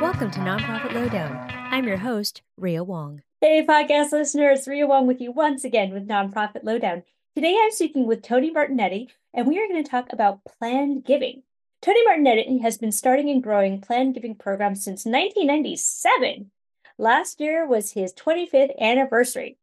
Welcome 0.00 0.30
to 0.30 0.38
Nonprofit 0.38 0.94
Lowdown. 0.94 1.50
I'm 1.70 1.86
your 1.86 1.98
host, 1.98 2.40
Ria 2.56 2.82
Wong. 2.82 3.20
Hey, 3.42 3.62
podcast 3.68 4.12
listeners, 4.12 4.66
Ria 4.66 4.86
Wong 4.86 5.06
with 5.06 5.20
you 5.20 5.32
once 5.32 5.64
again 5.64 5.92
with 5.92 6.08
Nonprofit 6.08 6.64
Lowdown. 6.64 7.02
Today 7.34 7.58
I'm 7.60 7.72
speaking 7.72 8.06
with 8.06 8.22
Tony 8.22 8.50
Martignetti, 8.50 9.08
and 9.34 9.46
we 9.46 9.58
are 9.58 9.68
going 9.68 9.84
to 9.84 9.90
talk 9.90 10.14
about 10.14 10.40
planned 10.44 11.04
giving. 11.04 11.42
Tony 11.82 12.00
Martignetti 12.06 12.62
has 12.62 12.78
been 12.78 12.92
starting 12.92 13.28
and 13.28 13.42
growing 13.42 13.82
planned 13.82 14.14
giving 14.14 14.34
programs 14.34 14.82
since 14.82 15.04
1997. 15.04 16.50
Last 16.96 17.38
year 17.38 17.66
was 17.66 17.92
his 17.92 18.14
25th 18.14 18.80
anniversary. 18.80 19.58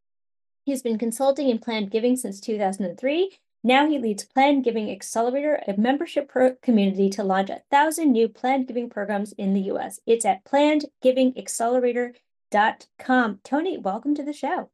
He's 0.64 0.84
been 0.84 1.00
consulting 1.00 1.50
in 1.50 1.58
planned 1.58 1.90
giving 1.90 2.18
since 2.18 2.40
2003. 2.40 3.40
Now 3.66 3.88
he 3.88 3.98
leads 3.98 4.26
Planned 4.26 4.66
Giving 4.66 4.92
Accelerator, 4.92 5.64
a 5.66 5.80
membership 5.80 6.28
pro- 6.28 6.58
community 6.62 7.10
to 7.12 7.24
launch 7.24 7.50
a 7.50 7.62
thousand 7.72 8.12
new 8.12 8.28
planned 8.28 8.68
giving 8.68 8.90
programs 8.90 9.32
in 9.34 9.54
the 9.54 9.62
US. 9.72 10.02
It's 10.06 10.26
at 10.26 10.44
plannedgivingaccelerator.com. 10.44 13.40
Tony, 13.44 13.78
welcome 13.78 14.16
to 14.16 14.24
the 14.24 14.34
show. 14.34 14.70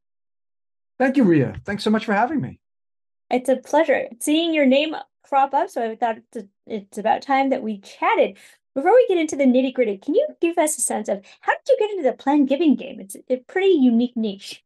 Thank 0.97 1.17
you, 1.17 1.23
Ria. 1.23 1.61
Thanks 1.65 1.83
so 1.83 1.91
much 1.91 2.05
for 2.05 2.13
having 2.13 2.41
me. 2.41 2.59
It's 3.29 3.47
a 3.47 3.57
pleasure 3.57 4.07
seeing 4.19 4.55
your 4.55 4.65
name 4.65 4.95
crop 5.23 5.53
up. 5.53 5.69
So 5.69 5.91
I 5.91 5.95
thought 5.95 6.17
it's, 6.33 6.47
it's 6.65 6.97
about 6.97 7.21
time 7.21 7.51
that 7.51 7.61
we 7.61 7.77
chatted. 7.77 8.37
Before 8.73 8.91
we 8.91 9.05
get 9.07 9.19
into 9.19 9.35
the 9.35 9.45
nitty 9.45 9.71
gritty, 9.73 9.97
can 9.97 10.15
you 10.15 10.25
give 10.41 10.57
us 10.57 10.77
a 10.77 10.81
sense 10.81 11.07
of 11.09 11.23
how 11.41 11.53
did 11.53 11.69
you 11.69 11.77
get 11.79 11.91
into 11.91 12.03
the 12.03 12.13
planned 12.13 12.49
giving 12.49 12.75
game? 12.75 12.99
It's 12.99 13.15
a 13.29 13.37
pretty 13.37 13.69
unique 13.69 14.17
niche. 14.17 14.63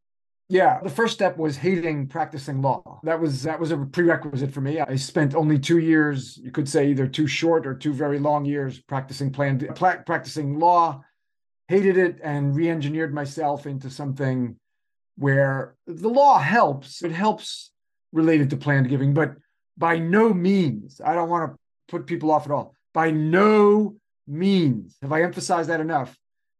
Yeah, 0.53 0.79
the 0.83 0.89
first 0.91 1.15
step 1.15 1.35
was 1.35 1.57
hating 1.57 2.09
practicing 2.09 2.61
law. 2.61 2.99
That 3.01 3.19
was 3.19 3.41
that 3.41 3.59
was 3.59 3.71
a 3.71 3.77
prerequisite 3.77 4.53
for 4.53 4.61
me. 4.61 4.79
I 4.79 4.97
spent 4.97 5.33
only 5.33 5.57
two 5.57 5.79
years, 5.79 6.37
you 6.37 6.51
could 6.51 6.69
say 6.69 6.89
either 6.89 7.07
too 7.07 7.25
short 7.25 7.65
or 7.65 7.73
two 7.73 7.91
very 7.91 8.19
long 8.19 8.45
years 8.45 8.79
practicing 8.79 9.31
planned 9.31 9.67
practicing 9.75 10.59
law. 10.59 11.03
Hated 11.69 11.97
it 11.97 12.19
and 12.21 12.55
re-engineered 12.55 13.15
myself 13.15 13.65
into 13.65 13.89
something 13.89 14.55
where 15.17 15.73
the 15.87 16.09
law 16.09 16.37
helps. 16.37 17.03
It 17.03 17.11
helps 17.11 17.71
related 18.11 18.51
to 18.51 18.57
planned 18.57 18.89
giving, 18.89 19.15
but 19.15 19.33
by 19.75 19.97
no 19.97 20.35
means, 20.35 21.01
I 21.03 21.15
don't 21.15 21.29
want 21.29 21.51
to 21.51 21.57
put 21.87 22.05
people 22.05 22.29
off 22.29 22.45
at 22.45 22.51
all. 22.51 22.75
By 22.93 23.09
no 23.09 23.95
means 24.27 24.97
have 25.01 25.11
I 25.11 25.23
emphasized 25.23 25.69
that 25.69 25.81
enough. 25.81 26.15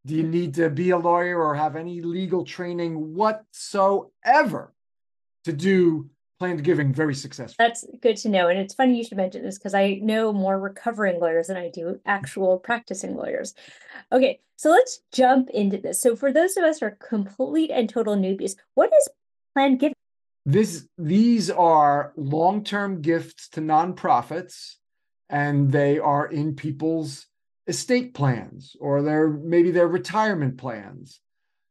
Do 0.06 0.16
you 0.16 0.24
need 0.24 0.56
to 0.56 0.70
be 0.70 0.90
a 0.90 0.98
lawyer 0.98 1.42
or 1.42 1.56
have 1.56 1.76
any 1.76 2.02
legal 2.02 2.44
training 2.44 3.14
whatsoever 3.14 4.74
to 5.46 5.54
do 5.54 6.10
planned 6.40 6.64
giving 6.64 6.94
very 6.94 7.16
successful? 7.16 7.56
That's 7.58 7.86
good 8.02 8.18
to 8.18 8.30
know. 8.30 8.50
And 8.50 8.60
it's 8.60 8.74
funny 8.74 8.98
you 8.98 9.04
should 9.04 9.18
mention 9.18 9.44
this 9.44 9.58
because 9.58 9.74
I 9.74 10.00
know 10.02 10.34
more 10.34 10.60
recovering 10.60 11.20
lawyers 11.20 11.48
than 11.48 11.58
I 11.58 11.70
do 11.70 12.00
actual 12.06 12.60
practicing 12.60 13.16
lawyers. 13.16 13.54
Okay, 14.12 14.42
so 14.58 14.72
let's 14.72 15.00
jump 15.12 15.50
into 15.52 15.78
this. 15.78 16.02
So, 16.02 16.16
for 16.16 16.34
those 16.34 16.58
of 16.58 16.64
us 16.64 16.80
who 16.80 16.88
are 16.88 16.98
complete 17.08 17.72
and 17.72 17.90
total 17.90 18.16
newbies, 18.18 18.56
what 18.76 18.92
is 18.94 19.10
planned 19.54 19.80
giving? 19.80 19.94
this 20.46 20.88
these 20.98 21.50
are 21.50 22.14
long-term 22.18 23.02
gifts 23.02 23.48
to 23.50 23.62
nonprofits 23.62 24.76
and 25.30 25.72
they 25.72 26.00
are 26.00 26.28
in 26.28 26.56
people's 26.56 27.28
estate 27.68 28.14
plans 28.14 28.76
or 28.80 29.02
their 29.02 29.30
maybe 29.30 29.72
their 29.72 29.88
retirement 29.88 30.58
plans 30.58 31.20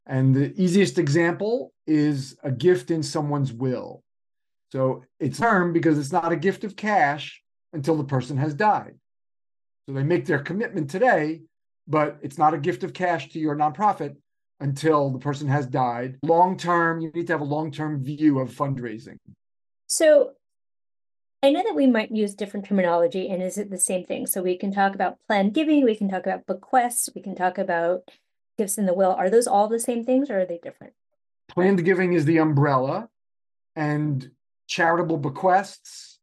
and 0.05 0.35
the 0.35 0.53
easiest 0.61 0.97
example 0.97 1.71
is 1.87 2.35
a 2.43 2.51
gift 2.51 2.91
in 2.91 3.03
someone's 3.03 3.53
will 3.53 4.03
so 4.71 5.03
it's 5.19 5.39
term 5.39 5.71
because 5.71 5.99
it's 5.99 6.11
not 6.11 6.31
a 6.31 6.37
gift 6.37 6.63
of 6.63 6.75
cash 6.75 7.41
until 7.73 7.95
the 7.95 8.03
person 8.03 8.37
has 8.37 8.53
died 8.53 8.95
so 9.85 9.93
they 9.93 10.03
make 10.03 10.25
their 10.25 10.39
commitment 10.39 10.89
today 10.89 11.41
but 11.87 12.17
it's 12.21 12.37
not 12.37 12.53
a 12.53 12.57
gift 12.57 12.83
of 12.83 12.93
cash 12.93 13.29
to 13.29 13.39
your 13.39 13.55
nonprofit 13.55 14.15
until 14.59 15.09
the 15.09 15.19
person 15.19 15.47
has 15.47 15.67
died. 15.67 16.17
Long 16.23 16.57
term, 16.57 17.01
you 17.01 17.11
need 17.11 17.27
to 17.27 17.33
have 17.33 17.41
a 17.41 17.45
long 17.45 17.71
term 17.71 18.03
view 18.03 18.39
of 18.39 18.49
fundraising. 18.49 19.17
So 19.87 20.31
I 21.43 21.51
know 21.51 21.61
that 21.61 21.75
we 21.75 21.87
might 21.87 22.09
use 22.09 22.33
different 22.33 22.65
terminology, 22.65 23.27
and 23.27 23.43
is 23.43 23.57
it 23.57 23.69
the 23.69 23.77
same 23.77 24.05
thing? 24.05 24.27
So 24.27 24.41
we 24.41 24.57
can 24.57 24.71
talk 24.71 24.95
about 24.95 25.17
planned 25.27 25.53
giving, 25.53 25.83
we 25.83 25.93
can 25.93 26.07
talk 26.07 26.25
about 26.25 26.47
bequests, 26.47 27.09
we 27.13 27.21
can 27.21 27.35
talk 27.35 27.57
about 27.57 28.09
gifts 28.57 28.77
in 28.77 28.85
the 28.85 28.93
will. 28.93 29.11
Are 29.11 29.29
those 29.29 29.45
all 29.45 29.67
the 29.67 29.77
same 29.77 30.05
things 30.05 30.29
or 30.29 30.39
are 30.39 30.45
they 30.45 30.57
different? 30.63 30.93
Planned 31.49 31.83
giving 31.83 32.13
is 32.13 32.23
the 32.23 32.37
umbrella, 32.37 33.09
and 33.75 34.31
charitable 34.67 35.17
bequests 35.17 36.19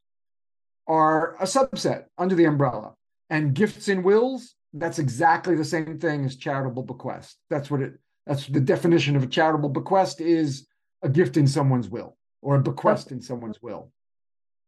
are 0.86 1.36
a 1.36 1.44
subset 1.44 2.06
under 2.16 2.34
the 2.34 2.46
umbrella. 2.46 2.94
And 3.28 3.54
gifts 3.54 3.88
in 3.88 4.02
wills, 4.02 4.54
that's 4.72 4.98
exactly 4.98 5.54
the 5.54 5.66
same 5.66 5.98
thing 5.98 6.24
as 6.24 6.36
charitable 6.36 6.84
bequest. 6.84 7.36
That's 7.50 7.70
what 7.70 7.82
it 7.82 7.98
that's 8.26 8.46
the 8.46 8.60
definition 8.60 9.16
of 9.16 9.22
a 9.24 9.26
charitable 9.26 9.68
bequest 9.68 10.20
is 10.20 10.66
a 11.02 11.08
gift 11.10 11.36
in 11.36 11.46
someone's 11.46 11.88
will 11.88 12.16
or 12.40 12.56
a 12.56 12.62
bequest 12.62 13.12
in 13.12 13.20
someone's 13.20 13.60
will. 13.60 13.92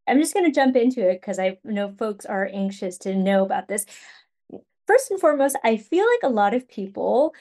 I'm 0.07 0.21
just 0.21 0.35
going 0.35 0.47
to 0.47 0.55
jump 0.55 0.77
into 0.77 1.09
it 1.09 1.21
because 1.21 1.39
I 1.39 1.59
know 1.65 1.95
folks 1.99 2.27
are 2.27 2.49
anxious 2.53 2.99
to 2.99 3.15
know 3.15 3.45
about 3.45 3.69
this. 3.69 3.87
First 4.87 5.11
and 5.11 5.21
foremost, 5.21 5.57
I 5.63 5.77
feel 5.77 6.07
like 6.07 6.21
a 6.23 6.35
lot 6.35 6.55
of 6.55 6.69
people 6.69 7.35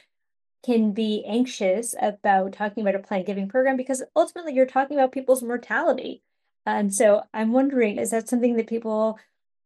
can 0.64 0.92
be 0.92 1.24
anxious 1.28 1.96
about 2.00 2.54
talking 2.54 2.84
about 2.84 2.96
a 2.96 3.00
planned 3.00 3.26
giving 3.26 3.50
program 3.50 3.78
because 3.78 4.04
ultimately 4.16 4.54
you're 4.54 4.68
talking 4.68 4.98
about 4.98 5.12
people's 5.12 5.42
mortality. 5.42 6.22
And 6.66 6.94
so 6.94 7.24
I'm 7.34 7.52
wondering, 7.52 7.98
is 7.98 8.12
that 8.12 8.30
something 8.30 8.56
that 8.58 8.68
people 8.68 9.18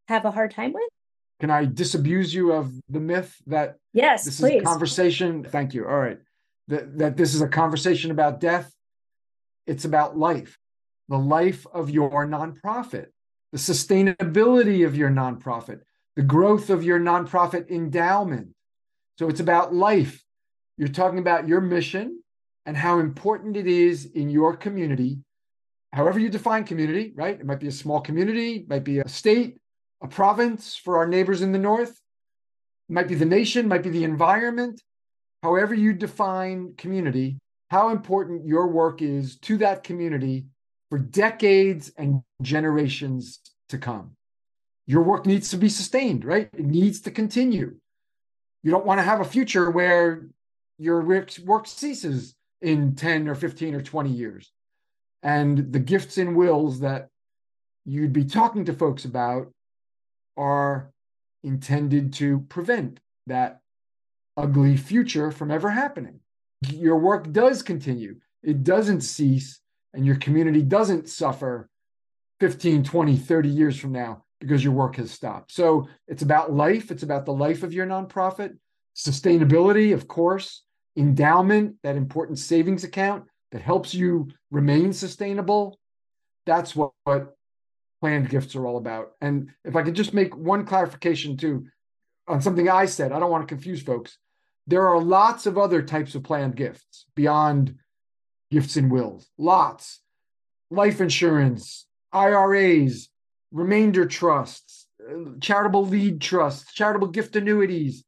have 0.08 0.24
a 0.24 0.30
hard 0.30 0.52
time 0.52 0.72
with? 0.72 0.88
Can 1.40 1.50
I 1.50 1.66
disabuse 1.66 2.32
you 2.32 2.52
of 2.52 2.72
the 2.88 3.00
myth 3.00 3.36
that 3.46 3.76
yes, 3.92 4.24
this 4.24 4.40
please. 4.40 4.56
is 4.56 4.62
a 4.62 4.64
conversation? 4.64 5.44
Thank 5.44 5.74
you. 5.74 5.86
All 5.86 5.98
right 5.98 6.18
that, 6.68 6.98
that 6.98 7.16
this 7.16 7.34
is 7.34 7.40
a 7.40 7.48
conversation 7.48 8.10
about 8.10 8.40
death. 8.40 8.72
It's 9.66 9.84
about 9.84 10.16
life, 10.16 10.58
the 11.08 11.18
life 11.18 11.66
of 11.72 11.90
your 11.90 12.26
nonprofit, 12.26 13.06
the 13.52 13.58
sustainability 13.58 14.86
of 14.86 14.96
your 14.96 15.10
nonprofit, 15.10 15.80
the 16.16 16.22
growth 16.22 16.70
of 16.70 16.82
your 16.82 16.98
nonprofit 16.98 17.70
endowment. 17.70 18.48
So 19.18 19.28
it's 19.28 19.40
about 19.40 19.74
life. 19.74 20.22
You're 20.76 20.88
talking 20.88 21.18
about 21.18 21.48
your 21.48 21.60
mission 21.60 22.22
and 22.66 22.76
how 22.76 22.98
important 22.98 23.56
it 23.56 23.66
is 23.66 24.06
in 24.06 24.28
your 24.28 24.56
community, 24.56 25.18
however 25.92 26.18
you 26.18 26.28
define 26.28 26.64
community, 26.64 27.12
right? 27.14 27.38
It 27.38 27.46
might 27.46 27.60
be 27.60 27.68
a 27.68 27.72
small 27.72 28.00
community, 28.00 28.66
might 28.68 28.84
be 28.84 28.98
a 28.98 29.08
state, 29.08 29.58
a 30.02 30.08
province 30.08 30.76
for 30.76 30.98
our 30.98 31.06
neighbors 31.06 31.42
in 31.42 31.52
the 31.52 31.58
north, 31.58 31.90
it 31.90 32.92
might 32.92 33.08
be 33.08 33.14
the 33.14 33.24
nation, 33.24 33.68
might 33.68 33.82
be 33.82 33.90
the 33.90 34.04
environment, 34.04 34.82
however 35.42 35.74
you 35.74 35.92
define 35.92 36.74
community, 36.76 37.38
how 37.70 37.90
important 37.90 38.46
your 38.46 38.68
work 38.68 39.00
is 39.00 39.38
to 39.38 39.56
that 39.58 39.84
community 39.84 40.46
for 40.90 40.98
decades 40.98 41.92
and 41.96 42.22
generations 42.42 43.40
to 43.68 43.78
come. 43.78 44.12
Your 44.86 45.02
work 45.02 45.26
needs 45.26 45.50
to 45.50 45.56
be 45.56 45.68
sustained, 45.68 46.24
right? 46.24 46.48
It 46.52 46.64
needs 46.64 47.00
to 47.02 47.10
continue. 47.10 47.76
You 48.62 48.70
don't 48.70 48.86
want 48.86 48.98
to 48.98 49.04
have 49.04 49.20
a 49.20 49.24
future 49.24 49.70
where 49.70 50.28
your 50.78 51.02
work 51.02 51.66
ceases 51.66 52.34
in 52.60 52.94
10 52.94 53.28
or 53.28 53.34
15 53.34 53.74
or 53.74 53.82
20 53.82 54.10
years. 54.10 54.52
And 55.22 55.72
the 55.72 55.80
gifts 55.80 56.18
and 56.18 56.36
wills 56.36 56.80
that 56.80 57.08
you'd 57.84 58.12
be 58.12 58.24
talking 58.24 58.64
to 58.66 58.72
folks 58.72 59.04
about 59.04 59.52
are 60.36 60.90
intended 61.42 62.12
to 62.14 62.40
prevent 62.48 63.00
that 63.26 63.60
ugly 64.36 64.76
future 64.76 65.30
from 65.32 65.50
ever 65.50 65.70
happening. 65.70 66.20
Your 66.70 66.96
work 66.96 67.32
does 67.32 67.62
continue, 67.62 68.16
it 68.42 68.62
doesn't 68.62 69.00
cease, 69.00 69.60
and 69.96 70.06
your 70.06 70.16
community 70.16 70.62
doesn't 70.62 71.08
suffer 71.08 71.68
15, 72.40 72.84
20, 72.84 73.16
30 73.16 73.48
years 73.48 73.78
from 73.78 73.92
now 73.92 74.24
because 74.40 74.62
your 74.62 74.74
work 74.74 74.96
has 74.96 75.10
stopped. 75.10 75.50
So 75.50 75.88
it's 76.06 76.22
about 76.22 76.52
life, 76.52 76.90
it's 76.90 77.02
about 77.02 77.24
the 77.24 77.32
life 77.32 77.62
of 77.62 77.72
your 77.72 77.86
nonprofit, 77.86 78.56
sustainability, 78.94 79.94
of 79.94 80.06
course, 80.06 80.62
endowment, 80.96 81.76
that 81.82 81.96
important 81.96 82.38
savings 82.38 82.84
account 82.84 83.24
that 83.52 83.62
helps 83.62 83.94
you 83.94 84.28
remain 84.50 84.92
sustainable. 84.92 85.80
That's 86.44 86.76
what, 86.76 86.92
what 87.04 87.34
planned 88.00 88.28
gifts 88.28 88.54
are 88.54 88.66
all 88.66 88.76
about. 88.76 89.12
And 89.22 89.50
if 89.64 89.74
I 89.74 89.82
could 89.82 89.96
just 89.96 90.12
make 90.12 90.36
one 90.36 90.66
clarification 90.66 91.38
too 91.38 91.66
on 92.28 92.42
something 92.42 92.68
I 92.68 92.84
said, 92.84 93.12
I 93.12 93.18
don't 93.18 93.30
want 93.30 93.48
to 93.48 93.54
confuse 93.54 93.82
folks 93.82 94.18
there 94.66 94.88
are 94.88 95.00
lots 95.00 95.46
of 95.46 95.58
other 95.58 95.82
types 95.82 96.14
of 96.14 96.24
planned 96.24 96.56
gifts 96.56 97.06
beyond 97.14 97.76
gifts 98.50 98.76
and 98.76 98.90
wills. 98.90 99.28
Lots. 99.38 100.00
Life 100.70 101.00
insurance, 101.00 101.86
IRAs, 102.12 103.08
remainder 103.52 104.06
trusts, 104.06 104.88
uh, 105.00 105.30
charitable 105.40 105.86
lead 105.86 106.20
trusts, 106.20 106.72
charitable 106.72 107.08
gift 107.08 107.36
annuities, 107.36 108.04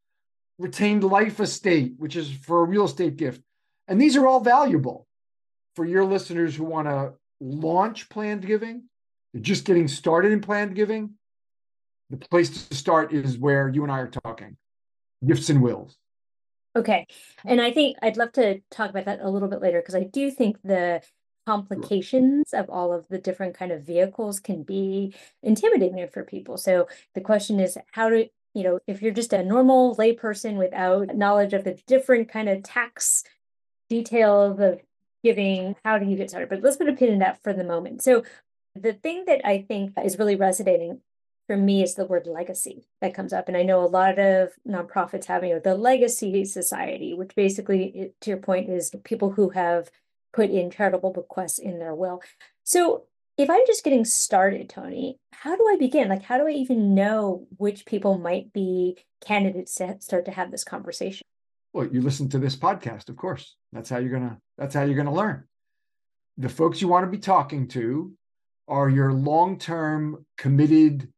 retained 0.59 1.05
life 1.05 1.41
estate, 1.41 1.95
which 1.99 2.17
is 2.17 2.31
for 2.31 2.61
a 2.61 2.65
real 2.65 2.85
estate 2.85 3.17
gift. 3.17 3.43
And 3.87 4.01
these 4.01 4.17
are 4.17 4.27
all 4.27 4.41
valuable 4.41 5.07
for 5.77 5.85
your 5.85 6.05
listeners 6.05 6.57
who 6.57 6.65
want 6.65 6.89
to 6.89 7.13
launch 7.41 8.09
planned 8.09 8.45
giving. 8.45 8.85
They're 9.33 9.43
just 9.43 9.65
getting 9.65 9.89
started 9.89 10.33
in 10.33 10.41
planned 10.41 10.75
giving. 10.75 11.15
the 12.11 12.17
place 12.17 12.69
to 12.69 12.75
start 12.75 13.13
is 13.13 13.39
where 13.39 13.69
you 13.69 13.83
and 13.83 13.93
I 13.93 13.99
are 14.01 14.09
talking 14.09 14.57
gifts 15.27 15.51
and 15.51 15.63
wills. 15.63 15.97
Okay. 16.79 17.07
And 17.45 17.61
I 17.61 17.73
think 17.73 17.97
I'd 18.03 18.17
love 18.17 18.33
to 18.33 18.61
talk 18.71 18.91
about 18.91 19.07
that 19.07 19.21
a 19.21 19.29
little 19.29 19.49
bit 19.49 19.61
later 19.61 19.81
because 19.81 19.97
I 19.97 20.05
do 20.05 20.31
think 20.31 20.59
the 20.63 21.03
complications 21.45 22.53
of 22.53 22.71
all 22.71 22.93
of 22.93 23.09
the 23.09 23.19
different 23.19 23.57
kind 23.57 23.73
of 23.73 23.83
vehicles 23.83 24.39
can 24.39 24.63
be 24.63 25.15
intimidating 25.43 26.07
for 26.07 26.23
people. 26.23 26.57
So 26.57 26.87
the 27.15 27.21
question 27.21 27.59
is 27.59 27.77
how 27.93 28.11
to, 28.11 28.29
you 28.55 28.63
know, 28.63 28.79
if 28.87 29.03
you're 29.03 29.13
just 29.13 29.33
a 29.33 29.43
normal 29.43 29.97
layperson 29.97 30.57
without 30.57 31.17
knowledge 31.17 31.53
of 31.53 31.65
the 31.65 31.81
different 31.87 32.29
kind 32.29 32.49
of 32.49 32.63
tax 32.63 33.25
details 33.89 34.61
of 34.61 34.81
giving, 35.25 35.75
how 35.85 35.99
do 35.99 36.07
you 36.07 36.17
get 36.17 36.31
started? 36.31 36.49
But 36.49 36.63
let's 36.63 36.77
put 36.77 36.89
a 36.89 36.93
pin 36.93 37.13
in 37.13 37.19
that 37.21 37.43
for 37.43 37.53
the 37.53 37.65
moment. 37.65 38.03
So 38.03 38.23
the 38.77 38.93
thing 38.93 39.25
that 39.25 39.41
I 39.45 39.63
think 39.63 39.95
is 40.05 40.19
really 40.19 40.37
resonating 40.37 41.01
for 41.49 41.57
me 41.57 41.83
is 41.83 41.95
the 41.95 42.05
word 42.05 42.27
legacy 42.27 42.87
that 43.01 43.15
comes 43.15 43.33
up. 43.33 43.49
And 43.49 43.57
I 43.57 43.63
know 43.63 43.83
a 43.83 43.87
lot 43.87 44.19
of 44.19 44.51
nonprofits 44.69 45.25
have, 45.25 45.43
you 45.43 45.55
know, 45.55 45.61
the 45.61 45.75
legacy 45.75 46.45
society, 46.45 47.15
which 47.15 47.35
basically, 47.35 48.13
to 48.21 48.31
your 48.31 48.39
point, 48.39 48.69
is 48.69 48.93
people 49.03 49.31
who 49.31 49.49
have 49.49 49.91
put 50.35 50.51
in 50.51 50.71
charitable 50.71 51.13
bequests 51.13 51.59
in 51.59 51.79
their 51.79 51.95
will. 51.95 52.21
So 52.65 53.05
if 53.39 53.49
I'm 53.49 53.67
just 53.67 53.83
getting 53.83 54.05
started, 54.05 54.69
Tony, 54.69 55.19
how 55.33 55.57
do 55.57 55.67
I 55.73 55.77
begin? 55.79 56.11
Like, 56.11 56.23
how 56.23 56.37
do 56.37 56.47
I 56.47 56.51
even 56.51 56.95
know 56.95 57.47
which 57.57 57.87
people 57.87 58.19
might 58.19 58.53
be 58.53 58.99
candidates 59.23 59.75
to 59.77 59.97
start 60.01 60.27
to 60.27 60.33
have 60.33 60.51
this 60.51 60.65
conversation? 60.65 61.25
Well, 61.73 61.87
you 61.87 62.03
listen 62.03 62.29
to 62.31 62.39
this 62.39 62.57
podcast, 62.57 63.09
of 63.09 63.17
course. 63.17 63.57
That's 63.73 63.89
how 63.89 63.99
you're 63.99 64.13
gonna. 64.13 64.39
That's 64.59 64.75
how 64.75 64.83
you're 64.83 64.97
gonna 64.97 65.15
learn. 65.15 65.45
The 66.37 66.51
folks 66.51 66.83
you 66.83 66.89
want 66.89 67.07
to 67.07 67.11
be 67.11 67.19
talking 67.19 67.69
to 67.69 68.13
are 68.69 68.91
your 68.91 69.15
long-term 69.15 70.27
committed 70.37 71.09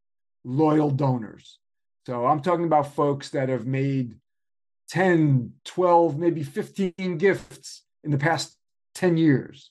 loyal 0.45 0.91
donors. 0.91 1.59
So 2.07 2.27
I'm 2.27 2.41
talking 2.41 2.65
about 2.65 2.95
folks 2.95 3.31
that 3.31 3.49
have 3.49 3.67
made 3.67 4.17
10, 4.89 5.53
12, 5.65 6.19
maybe 6.19 6.43
15 6.43 7.19
gifts 7.19 7.83
in 8.03 8.11
the 8.11 8.19
past 8.19 8.57
10 8.95 9.17
years. 9.17 9.71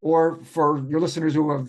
Or 0.00 0.42
for 0.44 0.84
your 0.88 1.00
listeners 1.00 1.34
who 1.34 1.50
have 1.50 1.68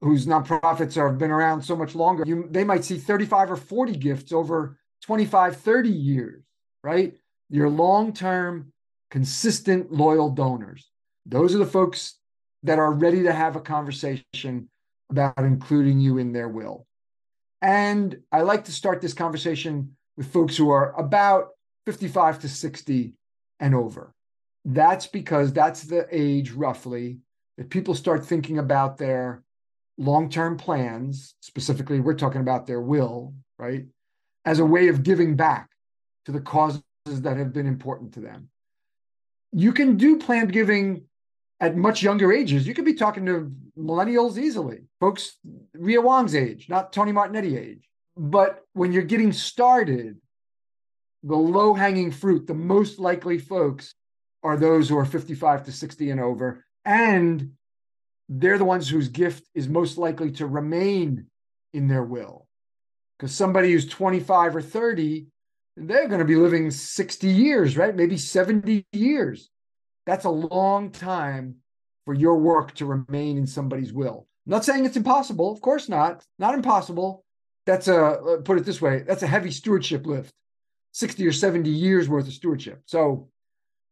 whose 0.00 0.26
nonprofits 0.26 0.94
have 0.94 1.18
been 1.18 1.30
around 1.30 1.62
so 1.62 1.74
much 1.74 1.94
longer, 1.94 2.24
you, 2.26 2.46
they 2.50 2.64
might 2.64 2.84
see 2.84 2.98
35 2.98 3.52
or 3.52 3.56
40 3.56 3.96
gifts 3.96 4.32
over 4.32 4.78
25, 5.02 5.56
30 5.56 5.88
years, 5.88 6.44
right? 6.84 7.14
Your 7.50 7.68
long-term, 7.68 8.72
consistent, 9.10 9.92
loyal 9.92 10.30
donors. 10.30 10.90
Those 11.26 11.54
are 11.54 11.58
the 11.58 11.66
folks 11.66 12.18
that 12.62 12.78
are 12.78 12.92
ready 12.92 13.22
to 13.24 13.32
have 13.32 13.56
a 13.56 13.60
conversation 13.60 14.68
about 15.10 15.38
including 15.38 16.00
you 16.00 16.18
in 16.18 16.32
their 16.32 16.48
will. 16.48 16.86
And 17.60 18.20
I 18.30 18.42
like 18.42 18.64
to 18.64 18.72
start 18.72 19.00
this 19.00 19.14
conversation 19.14 19.96
with 20.16 20.32
folks 20.32 20.56
who 20.56 20.70
are 20.70 20.98
about 20.98 21.48
55 21.86 22.40
to 22.40 22.48
60 22.48 23.14
and 23.60 23.74
over. 23.74 24.14
That's 24.64 25.06
because 25.06 25.52
that's 25.52 25.82
the 25.82 26.06
age 26.10 26.52
roughly 26.52 27.18
that 27.56 27.70
people 27.70 27.94
start 27.94 28.24
thinking 28.24 28.58
about 28.58 28.98
their 28.98 29.42
long 29.96 30.28
term 30.28 30.56
plans. 30.56 31.34
Specifically, 31.40 32.00
we're 32.00 32.14
talking 32.14 32.40
about 32.40 32.66
their 32.66 32.80
will, 32.80 33.34
right? 33.58 33.86
As 34.44 34.60
a 34.60 34.66
way 34.66 34.88
of 34.88 35.02
giving 35.02 35.36
back 35.36 35.70
to 36.26 36.32
the 36.32 36.40
causes 36.40 36.82
that 37.06 37.36
have 37.36 37.52
been 37.52 37.66
important 37.66 38.14
to 38.14 38.20
them. 38.20 38.50
You 39.52 39.72
can 39.72 39.96
do 39.96 40.18
planned 40.18 40.52
giving 40.52 41.07
at 41.60 41.76
much 41.76 42.02
younger 42.02 42.32
ages. 42.32 42.66
You 42.66 42.74
could 42.74 42.84
be 42.84 42.94
talking 42.94 43.26
to 43.26 43.52
millennials 43.76 44.38
easily, 44.38 44.84
folks 45.00 45.36
Ria 45.74 46.00
Wong's 46.00 46.34
age, 46.34 46.68
not 46.68 46.92
Tony 46.92 47.12
Martignetti 47.12 47.58
age. 47.58 47.88
But 48.16 48.62
when 48.72 48.92
you're 48.92 49.02
getting 49.02 49.32
started, 49.32 50.18
the 51.22 51.36
low 51.36 51.74
hanging 51.74 52.10
fruit, 52.10 52.46
the 52.46 52.54
most 52.54 52.98
likely 52.98 53.38
folks 53.38 53.94
are 54.42 54.56
those 54.56 54.88
who 54.88 54.96
are 54.98 55.04
55 55.04 55.64
to 55.64 55.72
60 55.72 56.10
and 56.10 56.20
over. 56.20 56.64
And 56.84 57.52
they're 58.28 58.58
the 58.58 58.64
ones 58.64 58.88
whose 58.88 59.08
gift 59.08 59.48
is 59.54 59.68
most 59.68 59.98
likely 59.98 60.32
to 60.32 60.46
remain 60.46 61.26
in 61.72 61.88
their 61.88 62.04
will. 62.04 62.46
Because 63.18 63.34
somebody 63.34 63.72
who's 63.72 63.86
25 63.86 64.56
or 64.56 64.62
30, 64.62 65.26
they're 65.76 66.08
going 66.08 66.20
to 66.20 66.24
be 66.24 66.36
living 66.36 66.70
60 66.70 67.26
years, 67.26 67.76
right? 67.76 67.94
Maybe 67.94 68.16
70 68.16 68.86
years. 68.92 69.50
That's 70.08 70.24
a 70.24 70.30
long 70.30 70.90
time 70.90 71.56
for 72.06 72.14
your 72.14 72.38
work 72.38 72.74
to 72.76 72.86
remain 72.86 73.36
in 73.36 73.46
somebody's 73.46 73.92
will. 73.92 74.26
I'm 74.46 74.52
not 74.52 74.64
saying 74.64 74.86
it's 74.86 74.96
impossible, 74.96 75.52
of 75.52 75.60
course 75.60 75.86
not. 75.86 76.24
Not 76.38 76.54
impossible. 76.54 77.26
That's 77.66 77.88
a 77.88 77.98
uh, 77.98 78.36
put 78.38 78.56
it 78.56 78.64
this 78.64 78.80
way, 78.80 79.04
that's 79.06 79.22
a 79.22 79.26
heavy 79.26 79.50
stewardship 79.50 80.06
lift. 80.06 80.32
60 80.92 81.26
or 81.26 81.32
70 81.32 81.68
years 81.68 82.08
worth 82.08 82.26
of 82.26 82.32
stewardship. 82.32 82.80
So 82.86 83.28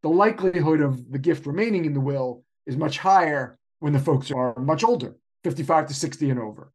the 0.03 0.09
likelihood 0.09 0.81
of 0.81 1.13
the 1.13 1.19
gift 1.19 1.45
remaining 1.45 1.85
in 1.85 1.93
the 1.93 2.01
will 2.01 2.45
is 2.65 2.79
much 2.79 2.97
higher 2.97 3.59
when 3.81 3.93
the 3.93 3.99
folks 3.99 4.31
are 4.31 4.59
much 4.59 4.85
older, 4.85 5.17
55 5.45 5.89
to 5.89 5.95
60 5.95 6.31
and 6.31 6.41
over. 6.41 6.73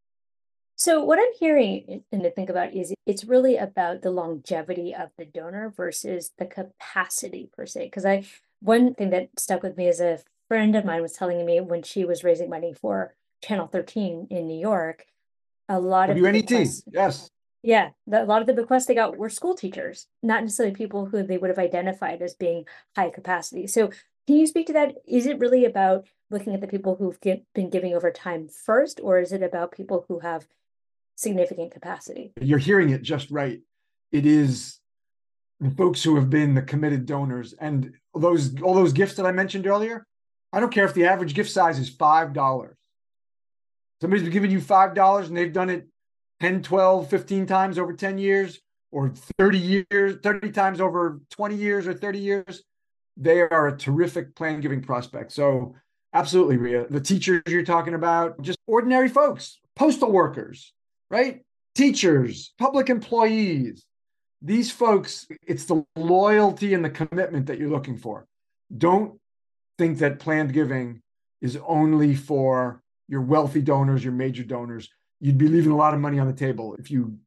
So 0.76 1.04
what 1.04 1.18
I'm 1.18 1.34
hearing 1.40 2.04
and 2.12 2.22
to 2.22 2.30
think 2.30 2.52
about 2.52 2.76
is 2.76 2.94
it's 3.08 3.24
really 3.24 3.58
about 3.58 4.04
the 4.04 4.12
longevity 4.12 4.94
of 4.94 5.10
the 5.18 5.26
donor 5.26 5.74
versus 5.76 6.30
the 6.38 6.46
capacity 6.46 7.50
per 7.52 7.66
se. 7.66 7.86
Because 7.86 8.06
I 8.06 8.24
one 8.62 8.94
thing 8.94 9.10
that 9.10 9.30
stuck 9.38 9.64
with 9.64 9.78
me 9.78 9.88
is 9.88 10.00
a 10.00 10.20
friend 10.48 10.76
of 10.76 10.86
mine 10.86 11.02
was 11.02 11.14
telling 11.14 11.46
me 11.46 11.60
when 11.60 11.84
she 11.84 12.06
was 12.06 12.24
raising 12.24 12.50
money 12.50 12.74
for 12.74 13.16
Channel 13.44 13.68
13 13.68 14.28
in 14.30 14.48
New 14.48 14.60
York, 14.60 15.06
a 15.68 15.80
lot 15.80 16.10
of 16.10 16.18
WNET, 16.18 16.84
yes. 16.92 17.30
Yeah, 17.64 17.90
the, 18.08 18.24
a 18.24 18.26
lot 18.26 18.42
of 18.42 18.48
the 18.48 18.54
bequests 18.54 18.86
they 18.86 18.96
got 18.96 19.18
were 19.18 19.30
school 19.30 19.56
teachers, 19.56 20.08
not 20.24 20.42
necessarily 20.42 20.74
people 20.74 21.06
who 21.06 21.24
they 21.24 21.38
would 21.38 21.50
have 21.50 21.60
identified 21.60 22.22
as 22.22 22.34
being 22.34 22.66
high 22.96 23.10
capacity. 23.10 23.68
So, 23.68 23.92
can 24.28 24.38
you 24.38 24.48
speak 24.48 24.68
to 24.68 24.74
that? 24.74 24.96
Is 25.08 25.26
it 25.26 25.40
really 25.40 25.66
about 25.66 26.06
looking 26.30 26.54
at 26.54 26.62
the 26.62 26.68
people 26.68 26.96
who've 26.96 27.20
get, 27.22 27.44
been 27.54 27.70
giving 27.70 27.94
over 27.94 28.12
time 28.12 28.48
first, 28.48 29.00
or 29.04 29.20
is 29.20 29.32
it 29.32 29.44
about 29.44 29.72
people 29.72 30.06
who 30.08 30.20
have 30.20 30.48
significant 31.16 31.72
capacity? 31.72 32.34
You're 32.40 32.60
hearing 32.60 32.90
it 32.90 33.02
just 33.02 33.30
right. 33.32 33.60
It 34.12 34.26
is 34.26 34.80
the 35.60 35.72
folks 35.72 36.04
who 36.04 36.16
have 36.16 36.30
been 36.30 36.56
the 36.56 36.62
committed 36.62 37.06
donors 37.06 37.54
and 37.54 37.94
those 38.16 38.62
all 38.62 38.74
those 38.74 38.94
gifts 38.94 39.16
that 39.16 39.26
I 39.26 39.32
mentioned 39.32 39.68
earlier. 39.68 40.06
I 40.54 40.60
don't 40.60 40.72
care 40.72 40.86
if 40.86 40.94
the 40.94 41.06
average 41.06 41.34
gift 41.34 41.52
size 41.52 41.80
is 41.80 41.90
five 41.90 42.34
dollars. 42.34 42.76
Somebody's 44.02 44.24
been 44.24 44.34
giving 44.34 44.52
you 44.52 44.62
five 44.62 44.94
dollars 44.94 45.28
and 45.28 45.38
they've 45.38 45.54
done 45.54 45.70
it 45.70 45.88
10, 46.42 46.64
12, 46.64 47.08
15 47.08 47.46
times 47.46 47.78
over 47.78 47.94
10 47.94 48.18
years 48.18 48.60
or 48.92 49.14
30 49.38 49.86
years, 49.92 50.18
30 50.24 50.52
times 50.52 50.82
over 50.82 51.22
20 51.30 51.56
years 51.56 51.88
or 51.88 51.94
30 51.94 52.20
years. 52.20 52.64
They 53.16 53.42
are 53.42 53.68
a 53.68 53.78
terrific 53.78 54.36
plan 54.36 54.60
giving 54.60 54.82
prospect. 54.82 55.32
So 55.32 55.76
absolutely, 56.14 56.58
Ria. 56.58 56.88
The 56.90 57.00
teachers 57.00 57.44
you're 57.48 57.64
talking 57.64 57.94
about, 57.94 58.42
just 58.42 58.58
ordinary 58.66 59.08
folks, 59.08 59.60
postal 59.76 60.12
workers, 60.12 60.74
right? 61.12 61.42
Teachers, 61.76 62.54
public 62.58 62.90
employees, 62.90 63.86
these 64.42 64.72
folks, 64.72 65.28
it's 65.46 65.66
the 65.66 65.86
loyalty 65.96 66.74
and 66.74 66.84
the 66.84 66.90
commitment 66.90 67.46
that 67.48 67.60
you're 67.60 67.70
looking 67.70 67.98
for. 67.98 68.26
Don't 68.76 69.20
think 69.78 70.00
that 70.00 70.20
planned 70.20 70.54
giving 70.54 71.02
is 71.42 71.58
only 71.68 72.16
for 72.16 72.82
your 73.08 73.22
wealthy 73.22 73.62
donors, 73.62 74.04
your 74.04 74.14
major 74.14 74.44
donors. 74.44 74.90
You'd 75.20 75.38
be 75.38 75.48
leaving 75.48 75.72
a 75.72 75.76
lot 75.76 75.94
of 75.94 76.00
money 76.00 76.18
on 76.18 76.28
the 76.28 76.34
table 76.34 76.76
if 76.76 76.90
you 76.90 77.18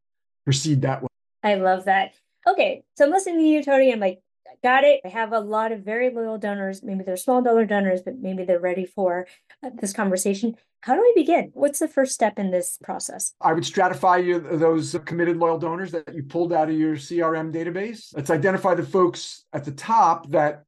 proceed 0.44 0.82
that 0.82 1.02
way. 1.02 1.08
I 1.42 1.54
love 1.54 1.84
that. 1.84 2.14
Okay, 2.46 2.84
so 2.96 3.04
I'm 3.04 3.10
listening 3.10 3.38
to 3.38 3.44
you, 3.44 3.62
Tony. 3.62 3.92
I'm 3.92 4.00
like, 4.00 4.20
got 4.62 4.84
it. 4.84 5.00
I 5.04 5.08
have 5.08 5.32
a 5.32 5.40
lot 5.40 5.72
of 5.72 5.80
very 5.80 6.10
loyal 6.10 6.38
donors. 6.38 6.82
Maybe 6.82 7.04
they're 7.04 7.16
small 7.16 7.42
dollar 7.42 7.64
donors, 7.64 8.02
but 8.02 8.18
maybe 8.18 8.44
they're 8.44 8.60
ready 8.60 8.86
for 8.86 9.26
uh, 9.62 9.70
this 9.80 9.92
conversation. 9.92 10.56
How 10.82 10.94
do 10.94 11.00
we 11.00 11.12
begin? 11.14 11.50
What's 11.54 11.78
the 11.78 11.88
first 11.88 12.12
step 12.12 12.38
in 12.38 12.50
this 12.50 12.78
process? 12.82 13.32
I 13.40 13.54
would 13.54 13.64
stratify 13.64 14.22
you, 14.24 14.38
those 14.38 14.94
committed 15.06 15.38
loyal 15.38 15.58
donors 15.58 15.92
that 15.92 16.14
you 16.14 16.22
pulled 16.22 16.52
out 16.52 16.68
of 16.68 16.76
your 16.76 16.96
CRM 16.96 17.52
database. 17.52 18.14
Let's 18.14 18.30
identify 18.30 18.74
the 18.74 18.82
folks 18.82 19.44
at 19.52 19.64
the 19.64 19.72
top 19.72 20.30
that 20.30 20.64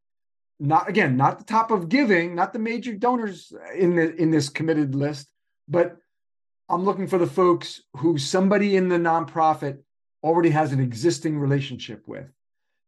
not 0.59 0.89
again, 0.89 1.17
not 1.17 1.39
the 1.39 1.45
top 1.45 1.71
of 1.71 1.89
giving, 1.89 2.35
not 2.35 2.53
the 2.53 2.59
major 2.59 2.95
donors 2.95 3.53
in 3.75 3.95
the 3.95 4.15
in 4.15 4.31
this 4.31 4.49
committed 4.49 4.95
list, 4.95 5.31
but 5.69 5.99
I'm 6.69 6.85
looking 6.85 7.07
for 7.07 7.19
the 7.19 7.27
folks 7.27 7.83
who 7.99 8.19
somebody 8.19 8.77
in 8.77 8.89
the 8.89 8.97
nonprofit 8.97 9.81
already 10.23 10.51
has 10.51 10.73
an 10.73 10.81
existing 10.81 11.39
relationship 11.39 12.03
with 12.07 12.27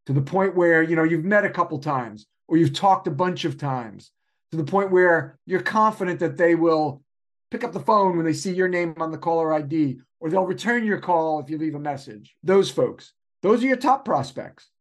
to 0.09 0.13
the 0.13 0.21
point 0.23 0.55
where 0.55 0.81
you 0.81 0.95
know 0.95 1.03
you've 1.03 1.23
met 1.23 1.45
a 1.45 1.49
couple 1.51 1.77
times 1.77 2.25
or 2.47 2.57
you've 2.57 2.73
talked 2.73 3.05
a 3.05 3.11
bunch 3.11 3.45
of 3.45 3.59
times 3.59 4.09
to 4.49 4.57
the 4.57 4.63
point 4.63 4.89
where 4.89 5.37
you're 5.45 5.61
confident 5.61 6.19
that 6.19 6.35
they 6.35 6.55
will 6.55 7.03
pick 7.51 7.63
up 7.63 7.73
the 7.73 7.79
phone 7.79 8.17
when 8.17 8.25
they 8.25 8.33
see 8.33 8.51
your 8.51 8.67
name 8.67 8.95
on 8.97 9.11
the 9.11 9.19
caller 9.19 9.53
ID, 9.53 9.99
or 10.19 10.31
they'll 10.31 10.47
return 10.47 10.83
your 10.83 10.99
call 10.99 11.39
if 11.39 11.47
you 11.47 11.59
leave 11.59 11.75
a 11.75 11.79
message. 11.79 12.35
Those 12.41 12.71
folks, 12.71 13.13
those 13.43 13.63
are 13.63 13.67
your 13.67 13.75
top 13.75 14.03
prospects. 14.03 14.71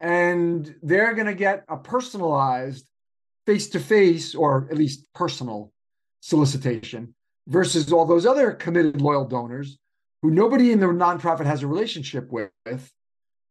And 0.00 0.74
they're 0.82 1.14
going 1.14 1.28
to 1.28 1.34
get 1.34 1.64
a 1.66 1.78
personalized 1.78 2.86
face 3.46 3.70
to 3.70 3.80
face, 3.80 4.34
or 4.34 4.68
at 4.70 4.76
least 4.76 5.06
personal 5.14 5.72
solicitation 6.20 7.14
versus 7.48 7.90
all 7.90 8.04
those 8.04 8.26
other 8.26 8.52
committed 8.52 9.00
loyal 9.00 9.24
donors 9.24 9.78
who 10.20 10.30
nobody 10.30 10.72
in 10.72 10.80
the 10.80 10.88
nonprofit 10.88 11.46
has 11.46 11.62
a 11.62 11.66
relationship 11.66 12.30
with. 12.30 12.92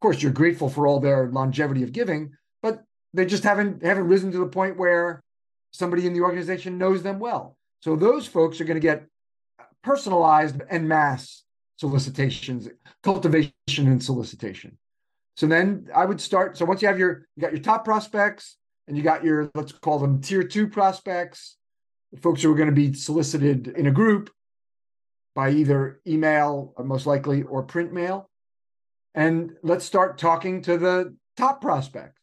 Course, 0.04 0.22
you're 0.22 0.34
grateful 0.34 0.68
for 0.68 0.86
all 0.86 1.00
their 1.00 1.30
longevity 1.30 1.82
of 1.82 1.94
giving, 1.94 2.34
but 2.62 2.84
they 3.14 3.26
just 3.26 3.46
haven't 3.46 3.82
haven't 3.86 4.10
risen 4.10 4.34
to 4.34 4.38
the 4.38 4.48
point 4.48 4.78
where 4.78 5.24
somebody 5.72 6.06
in 6.06 6.14
the 6.14 6.20
organization 6.20 6.78
knows 6.78 7.04
them 7.04 7.20
well. 7.20 7.56
So 7.80 7.96
those 7.96 8.28
folks 8.28 8.60
are 8.60 8.66
going 8.66 8.76
to 8.76 8.86
get 8.86 9.06
personalized 9.82 10.62
and 10.70 10.90
mass 10.90 11.44
solicitations, 11.78 12.68
cultivation 13.02 13.54
and 13.78 14.04
solicitation. 14.04 14.78
So 15.38 15.48
then 15.48 15.88
I 15.96 16.04
would 16.04 16.20
start. 16.20 16.58
So 16.58 16.66
once 16.66 16.82
you 16.82 16.90
have 16.90 17.00
your 17.00 17.26
you 17.38 17.42
got 17.42 17.54
your 17.54 17.62
top 17.62 17.86
prospects 17.86 18.58
and 18.90 18.98
you 18.98 19.04
got 19.04 19.24
your 19.24 19.50
let's 19.56 19.72
call 19.72 20.00
them 20.00 20.20
tier 20.20 20.44
two 20.44 20.68
prospects, 20.68 21.56
folks 22.22 22.42
who 22.42 22.52
are 22.52 22.58
going 22.58 22.68
to 22.68 22.76
be 22.76 22.94
solicited 22.94 23.70
in 23.70 23.88
a 23.88 23.92
group 23.92 24.30
by 25.34 25.52
either 25.52 26.02
email, 26.06 26.74
most 26.78 27.08
likely, 27.08 27.44
or 27.44 27.64
print 27.64 27.94
mail. 27.94 28.30
And 29.16 29.52
let's 29.62 29.86
start 29.86 30.18
talking 30.18 30.62
to 30.64 30.78
the 30.78 31.16
top 31.38 31.62
prospects. 31.62 32.20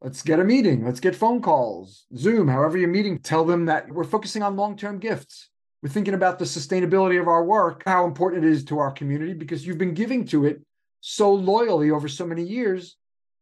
Let's 0.00 0.22
get 0.22 0.40
a 0.40 0.44
meeting. 0.44 0.84
Let's 0.84 0.98
get 0.98 1.14
phone 1.14 1.40
calls, 1.40 2.06
Zoom, 2.16 2.48
however 2.48 2.76
you're 2.76 2.88
meeting. 2.88 3.20
Tell 3.20 3.44
them 3.44 3.66
that 3.66 3.88
we're 3.88 4.02
focusing 4.02 4.42
on 4.42 4.56
long 4.56 4.76
term 4.76 4.98
gifts. 4.98 5.48
We're 5.82 5.90
thinking 5.90 6.14
about 6.14 6.38
the 6.38 6.44
sustainability 6.44 7.20
of 7.20 7.28
our 7.28 7.44
work, 7.44 7.82
how 7.86 8.04
important 8.04 8.44
it 8.44 8.50
is 8.50 8.64
to 8.64 8.78
our 8.78 8.90
community, 8.90 9.32
because 9.32 9.66
you've 9.66 9.78
been 9.78 9.94
giving 9.94 10.24
to 10.26 10.44
it 10.46 10.62
so 11.00 11.32
loyally 11.32 11.90
over 11.90 12.08
so 12.08 12.26
many 12.26 12.42
years. 12.42 12.96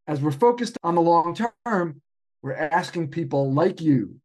As 0.06 0.20
we're 0.20 0.32
focused 0.32 0.76
on 0.82 0.94
the 0.94 1.00
long 1.00 1.36
term, 1.64 2.00
we're 2.42 2.54
asking 2.54 3.08
people 3.08 3.52
like 3.52 3.80
you, 3.80 4.16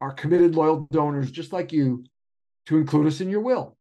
our 0.00 0.12
committed, 0.12 0.54
loyal 0.54 0.88
donors, 0.90 1.30
just 1.30 1.52
like 1.52 1.72
you, 1.72 2.04
to 2.66 2.78
include 2.78 3.06
us 3.06 3.20
in 3.20 3.28
your 3.30 3.40
will. 3.40 3.76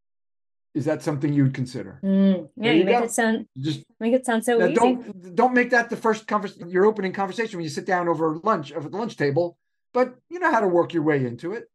Is 0.76 0.86
that 0.86 1.02
something 1.02 1.34
you 1.34 1.44
would 1.44 1.54
consider? 1.54 2.00
Mm, 2.04 2.50
yeah, 2.56 2.72
you, 2.72 2.80
you 2.80 2.86
make 2.86 2.98
go. 3.00 3.04
it 3.04 3.12
sound 3.12 3.48
just 3.58 3.84
make 4.00 4.14
it 4.14 4.26
sound 4.26 4.46
so 4.46 4.64
easy. 4.64 4.74
Don't 4.74 5.36
don't 5.36 5.54
make 5.54 5.72
that 5.72 5.90
the 5.90 5.98
first 5.98 6.28
conversation, 6.28 6.70
your 6.70 6.86
opening 6.86 7.12
conversation 7.12 7.58
when 7.58 7.64
you 7.64 7.70
sit 7.70 7.86
down 7.86 8.08
over 8.08 8.38
lunch 8.44 8.72
over 8.72 8.88
the 8.88 8.98
lunch 8.98 9.18
table. 9.18 9.58
But 9.94 10.16
you 10.30 10.40
know 10.40 10.52
how 10.52 10.60
to 10.60 10.68
work 10.68 10.94
your 10.94 11.04
way 11.04 11.26
into 11.26 11.54
it. 11.54 11.70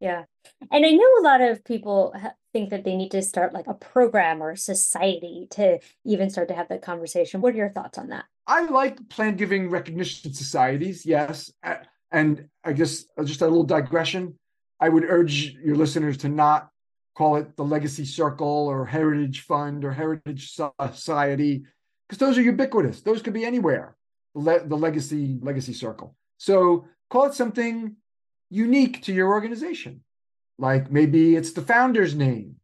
Yeah, 0.00 0.24
and 0.70 0.86
I 0.86 0.90
know 0.90 1.20
a 1.20 1.22
lot 1.22 1.42
of 1.42 1.62
people 1.64 2.14
think 2.54 2.70
that 2.70 2.84
they 2.84 2.96
need 2.96 3.10
to 3.10 3.22
start 3.22 3.52
like 3.52 3.66
a 3.66 3.74
program 3.74 4.42
or 4.42 4.52
a 4.52 4.56
society 4.56 5.46
to 5.50 5.78
even 6.04 6.30
start 6.30 6.48
to 6.48 6.54
have 6.54 6.68
that 6.68 6.80
conversation. 6.82 7.42
What 7.42 7.54
are 7.54 7.58
your 7.58 7.68
thoughts 7.68 7.98
on 7.98 8.08
that? 8.08 8.24
I 8.46 8.62
like 8.62 9.08
planned 9.10 9.36
giving 9.36 9.68
recognition 9.68 10.32
societies. 10.32 11.04
Yes, 11.04 11.52
and 12.10 12.48
I 12.64 12.72
guess 12.72 13.04
just 13.24 13.42
a 13.42 13.46
little 13.46 13.64
digression. 13.64 14.38
I 14.80 14.88
would 14.88 15.04
urge 15.04 15.52
your 15.62 15.76
listeners 15.76 16.16
to 16.18 16.30
not 16.30 16.70
call 17.14 17.36
it 17.36 17.56
the 17.56 17.64
Legacy 17.64 18.04
Circle 18.04 18.68
or 18.68 18.86
Heritage 18.86 19.40
Fund 19.42 19.84
or 19.84 19.92
Heritage 19.92 20.54
Society, 20.54 21.64
because 22.08 22.18
those 22.18 22.38
are 22.38 22.42
ubiquitous. 22.42 23.00
Those 23.02 23.22
could 23.22 23.34
be 23.34 23.44
anywhere. 23.44 23.96
Le- 24.34 24.64
the 24.66 24.76
Legacy 24.76 25.38
Legacy 25.42 25.72
Circle. 25.72 26.14
So 26.38 26.86
call 27.08 27.26
it 27.26 27.34
something 27.34 27.96
unique 28.48 29.02
to 29.02 29.12
your 29.12 29.28
organization, 29.28 30.02
like 30.58 30.90
maybe 30.90 31.36
it's 31.36 31.52
the 31.52 31.62
founder's 31.62 32.14
name, 32.14 32.56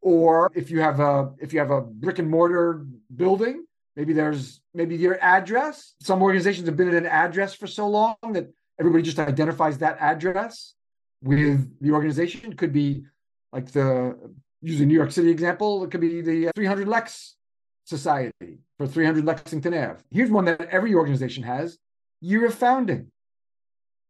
or 0.00 0.50
if 0.54 0.70
you 0.70 0.80
have 0.80 1.00
a 1.00 1.32
if 1.38 1.52
you 1.52 1.58
have 1.58 1.70
a 1.70 1.80
brick 1.80 2.18
and 2.18 2.30
mortar 2.30 2.86
building, 3.14 3.64
maybe 3.96 4.12
there's 4.12 4.60
maybe 4.74 4.96
your 4.96 5.18
address. 5.22 5.94
Some 6.02 6.22
organizations 6.22 6.66
have 6.68 6.76
been 6.76 6.88
at 6.88 6.94
an 6.94 7.06
address 7.06 7.54
for 7.54 7.66
so 7.66 7.88
long 7.88 8.16
that 8.32 8.52
everybody 8.78 9.02
just 9.02 9.18
identifies 9.18 9.78
that 9.78 9.96
address 10.00 10.74
with 11.22 11.80
the 11.80 11.92
organization. 11.92 12.54
Could 12.54 12.72
be 12.72 13.04
like 13.52 13.70
the 13.72 14.16
using 14.60 14.88
New 14.88 14.94
York 14.94 15.12
City 15.12 15.30
example, 15.30 15.84
it 15.84 15.90
could 15.90 16.00
be 16.00 16.20
the 16.20 16.48
uh, 16.48 16.52
300 16.54 16.88
Lex 16.88 17.36
Society 17.84 18.58
for 18.76 18.86
300 18.86 19.24
Lexington 19.24 19.74
Ave. 19.74 20.00
Here's 20.10 20.30
one 20.30 20.44
that 20.46 20.68
every 20.68 20.94
organization 20.94 21.42
has: 21.42 21.78
year 22.20 22.46
of 22.46 22.54
founding, 22.54 23.10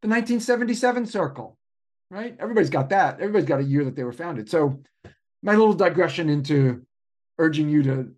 the 0.02 0.08
1977 0.08 1.06
Circle, 1.06 1.56
right? 2.10 2.36
Everybody's 2.38 2.70
got 2.70 2.88
that. 2.90 3.20
Everybody's 3.20 3.48
got 3.48 3.60
a 3.60 3.64
year 3.64 3.84
that 3.84 3.96
they 3.96 4.04
were 4.04 4.12
founded. 4.12 4.50
So, 4.50 4.80
my 5.42 5.54
little 5.54 5.74
digression 5.74 6.28
into 6.28 6.82
urging 7.38 7.68
you 7.68 7.82
to 7.84 8.12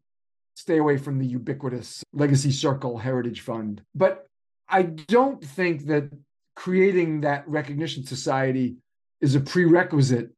stay 0.56 0.78
away 0.78 0.96
from 0.96 1.18
the 1.18 1.26
ubiquitous 1.26 2.02
Legacy 2.12 2.52
Circle 2.52 2.98
Heritage 2.98 3.40
Fund, 3.42 3.82
but 3.94 4.26
I 4.68 4.82
don't 4.82 5.44
think 5.44 5.86
that 5.86 6.10
creating 6.54 7.22
that 7.22 7.46
recognition 7.48 8.04
society 8.04 8.76
is 9.20 9.34
a 9.34 9.40
prerequisite 9.40 10.30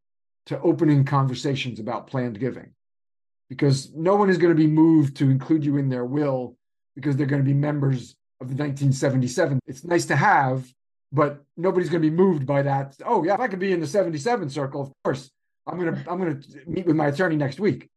to 0.47 0.61
opening 0.61 1.05
conversations 1.05 1.81
about 1.81 2.07
planned 2.07 2.39
giving. 2.39 2.71
Because 3.49 3.93
no 3.95 4.17
one 4.17 4.31
is 4.31 4.39
going 4.39 4.55
to 4.55 4.61
be 4.61 4.67
moved 4.67 5.17
to 5.19 5.31
include 5.31 5.65
you 5.65 5.77
in 5.77 5.89
their 5.89 6.05
will 6.05 6.57
because 6.95 7.17
they're 7.17 7.27
going 7.27 7.43
to 7.43 7.47
be 7.47 7.55
members 7.55 8.17
of 8.41 8.49
the 8.49 8.55
1977 8.55 9.61
it's 9.67 9.85
nice 9.85 10.07
to 10.07 10.17
have 10.17 10.67
but 11.13 11.45
nobody's 11.57 11.89
going 11.91 12.03
to 12.03 12.11
be 12.11 12.15
moved 12.15 12.47
by 12.47 12.63
that. 12.63 12.97
Oh 13.05 13.23
yeah 13.25 13.35
if 13.35 13.41
i 13.41 13.47
could 13.47 13.61
be 13.61 13.73
in 13.73 13.81
the 13.81 13.87
77 13.87 14.51
circle 14.51 14.83
of 14.83 14.93
course 15.05 15.31
i'm 15.67 15.79
going 15.79 15.95
to 15.95 16.11
i'm 16.11 16.19
going 16.19 16.41
to 16.41 16.49
meet 16.67 16.87
with 16.87 16.97
my 16.97 17.07
attorney 17.07 17.37
next 17.37 17.61
week. 17.61 17.89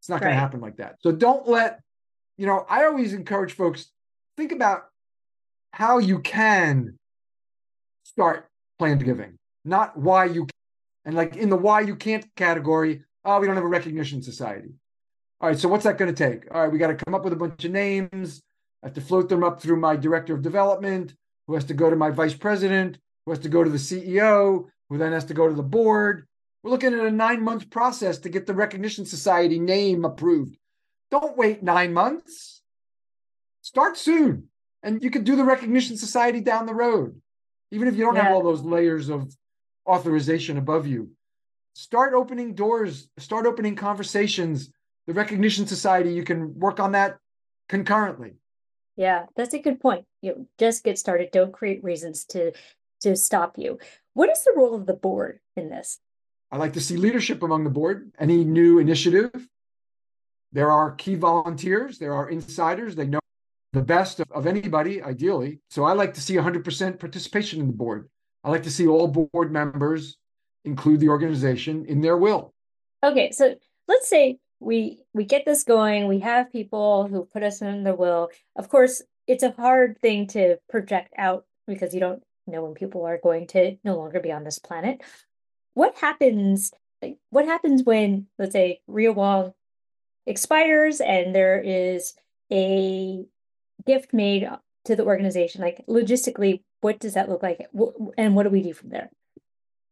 It's 0.00 0.08
not 0.08 0.20
going 0.20 0.32
to 0.32 0.38
happen 0.38 0.60
like 0.60 0.78
that. 0.78 0.96
So 1.00 1.12
don't 1.12 1.46
let 1.46 1.80
you 2.38 2.46
know 2.46 2.64
i 2.68 2.84
always 2.84 3.12
encourage 3.12 3.52
folks 3.52 3.90
think 4.36 4.52
about 4.52 4.86
how 5.72 5.98
you 5.98 6.20
can 6.20 6.96
start 8.04 8.48
planned 8.78 9.04
giving 9.04 9.36
not 9.64 9.96
why 9.96 10.24
you 10.24 10.46
and 11.04 11.14
like 11.14 11.36
in 11.36 11.48
the 11.48 11.56
why 11.56 11.80
you 11.80 11.96
can't 11.96 12.26
category, 12.36 13.02
oh, 13.24 13.40
we 13.40 13.46
don't 13.46 13.56
have 13.56 13.64
a 13.64 13.68
recognition 13.68 14.22
society. 14.22 14.74
All 15.40 15.48
right, 15.48 15.58
so 15.58 15.68
what's 15.68 15.84
that 15.84 15.98
going 15.98 16.14
to 16.14 16.30
take? 16.30 16.52
All 16.54 16.62
right, 16.62 16.72
we 16.72 16.78
got 16.78 16.88
to 16.88 16.94
come 16.94 17.14
up 17.14 17.24
with 17.24 17.32
a 17.32 17.36
bunch 17.36 17.64
of 17.64 17.70
names. 17.70 18.42
I 18.82 18.86
have 18.86 18.94
to 18.94 19.00
float 19.00 19.28
them 19.28 19.42
up 19.42 19.60
through 19.60 19.80
my 19.80 19.96
director 19.96 20.34
of 20.34 20.42
development, 20.42 21.14
who 21.46 21.54
has 21.54 21.64
to 21.64 21.74
go 21.74 21.88
to 21.88 21.96
my 21.96 22.10
vice 22.10 22.34
president, 22.34 22.98
who 23.24 23.32
has 23.32 23.40
to 23.40 23.48
go 23.48 23.64
to 23.64 23.70
the 23.70 23.78
CEO, 23.78 24.66
who 24.88 24.98
then 24.98 25.12
has 25.12 25.24
to 25.26 25.34
go 25.34 25.48
to 25.48 25.54
the 25.54 25.62
board. 25.62 26.26
We're 26.62 26.70
looking 26.70 26.92
at 26.92 27.06
a 27.06 27.10
nine 27.10 27.42
month 27.42 27.70
process 27.70 28.18
to 28.18 28.28
get 28.28 28.46
the 28.46 28.54
Recognition 28.54 29.06
Society 29.06 29.58
name 29.58 30.04
approved. 30.04 30.58
Don't 31.10 31.36
wait 31.36 31.62
nine 31.62 31.94
months. 31.94 32.62
Start 33.62 33.96
soon. 33.96 34.48
And 34.82 35.02
you 35.02 35.10
could 35.10 35.24
do 35.24 35.36
the 35.36 35.44
Recognition 35.44 35.96
Society 35.96 36.40
down 36.40 36.66
the 36.66 36.74
road, 36.74 37.20
even 37.70 37.88
if 37.88 37.96
you 37.96 38.04
don't 38.04 38.16
yeah. 38.16 38.24
have 38.24 38.32
all 38.32 38.42
those 38.42 38.62
layers 38.62 39.08
of 39.08 39.34
authorization 39.90 40.56
above 40.56 40.86
you. 40.86 41.10
Start 41.74 42.14
opening 42.14 42.54
doors, 42.54 43.08
start 43.18 43.46
opening 43.46 43.76
conversations. 43.76 44.70
The 45.06 45.14
Recognition 45.14 45.66
Society, 45.66 46.12
you 46.12 46.24
can 46.24 46.58
work 46.58 46.78
on 46.78 46.92
that 46.92 47.18
concurrently. 47.68 48.34
Yeah, 48.96 49.26
that's 49.36 49.54
a 49.54 49.58
good 49.58 49.80
point. 49.80 50.04
You 50.20 50.30
know, 50.30 50.46
just 50.58 50.84
get 50.84 50.98
started. 50.98 51.30
Don't 51.32 51.52
create 51.52 51.82
reasons 51.82 52.24
to 52.26 52.52
to 53.00 53.16
stop 53.16 53.56
you. 53.56 53.78
What 54.12 54.30
is 54.30 54.44
the 54.44 54.52
role 54.54 54.74
of 54.74 54.86
the 54.86 54.94
board 54.94 55.40
in 55.56 55.70
this? 55.70 55.98
I 56.52 56.56
like 56.58 56.74
to 56.74 56.80
see 56.80 56.96
leadership 56.96 57.42
among 57.42 57.64
the 57.64 57.70
board. 57.70 58.12
Any 58.18 58.44
new 58.44 58.78
initiative, 58.78 59.48
there 60.52 60.70
are 60.70 60.92
key 60.92 61.14
volunteers, 61.14 61.98
there 61.98 62.12
are 62.12 62.28
insiders. 62.28 62.94
They 62.94 63.06
know 63.06 63.20
the 63.72 63.82
best 63.82 64.20
of, 64.20 64.30
of 64.32 64.46
anybody, 64.46 65.02
ideally. 65.02 65.60
So 65.70 65.84
I 65.84 65.92
like 65.92 66.14
to 66.14 66.20
see 66.20 66.34
100% 66.34 66.98
participation 66.98 67.60
in 67.60 67.68
the 67.68 67.72
board. 67.72 68.08
I 68.44 68.50
like 68.50 68.62
to 68.64 68.70
see 68.70 68.86
all 68.86 69.08
board 69.08 69.52
members 69.52 70.16
include 70.64 71.00
the 71.00 71.08
organization 71.08 71.84
in 71.86 72.00
their 72.00 72.16
will. 72.16 72.54
Okay, 73.02 73.30
so 73.32 73.54
let's 73.88 74.08
say 74.08 74.38
we 74.60 75.02
we 75.14 75.24
get 75.24 75.44
this 75.44 75.64
going, 75.64 76.06
we 76.06 76.20
have 76.20 76.52
people 76.52 77.06
who 77.06 77.24
put 77.24 77.42
us 77.42 77.62
in 77.62 77.84
the 77.84 77.94
will. 77.94 78.30
Of 78.56 78.68
course, 78.68 79.02
it's 79.26 79.42
a 79.42 79.52
hard 79.52 79.98
thing 80.00 80.26
to 80.28 80.58
project 80.68 81.12
out 81.16 81.44
because 81.66 81.94
you 81.94 82.00
don't 82.00 82.22
know 82.46 82.64
when 82.64 82.74
people 82.74 83.04
are 83.06 83.18
going 83.22 83.46
to 83.48 83.76
no 83.84 83.96
longer 83.96 84.20
be 84.20 84.32
on 84.32 84.44
this 84.44 84.58
planet. 84.58 85.00
What 85.74 85.96
happens 85.96 86.72
what 87.30 87.46
happens 87.46 87.82
when 87.82 88.26
let's 88.38 88.52
say 88.52 88.80
Ria 88.86 89.12
Wong 89.12 89.52
expires 90.26 91.00
and 91.00 91.34
there 91.34 91.60
is 91.60 92.14
a 92.52 93.24
gift 93.86 94.12
made 94.12 94.48
to 94.84 94.96
the 94.96 95.04
organization 95.04 95.62
like 95.62 95.84
logistically 95.88 96.62
what 96.80 96.98
does 96.98 97.14
that 97.14 97.28
look 97.28 97.42
like? 97.42 97.66
And 98.16 98.34
what 98.34 98.44
do 98.44 98.50
we 98.50 98.62
do 98.62 98.72
from 98.72 98.90
there? 98.90 99.10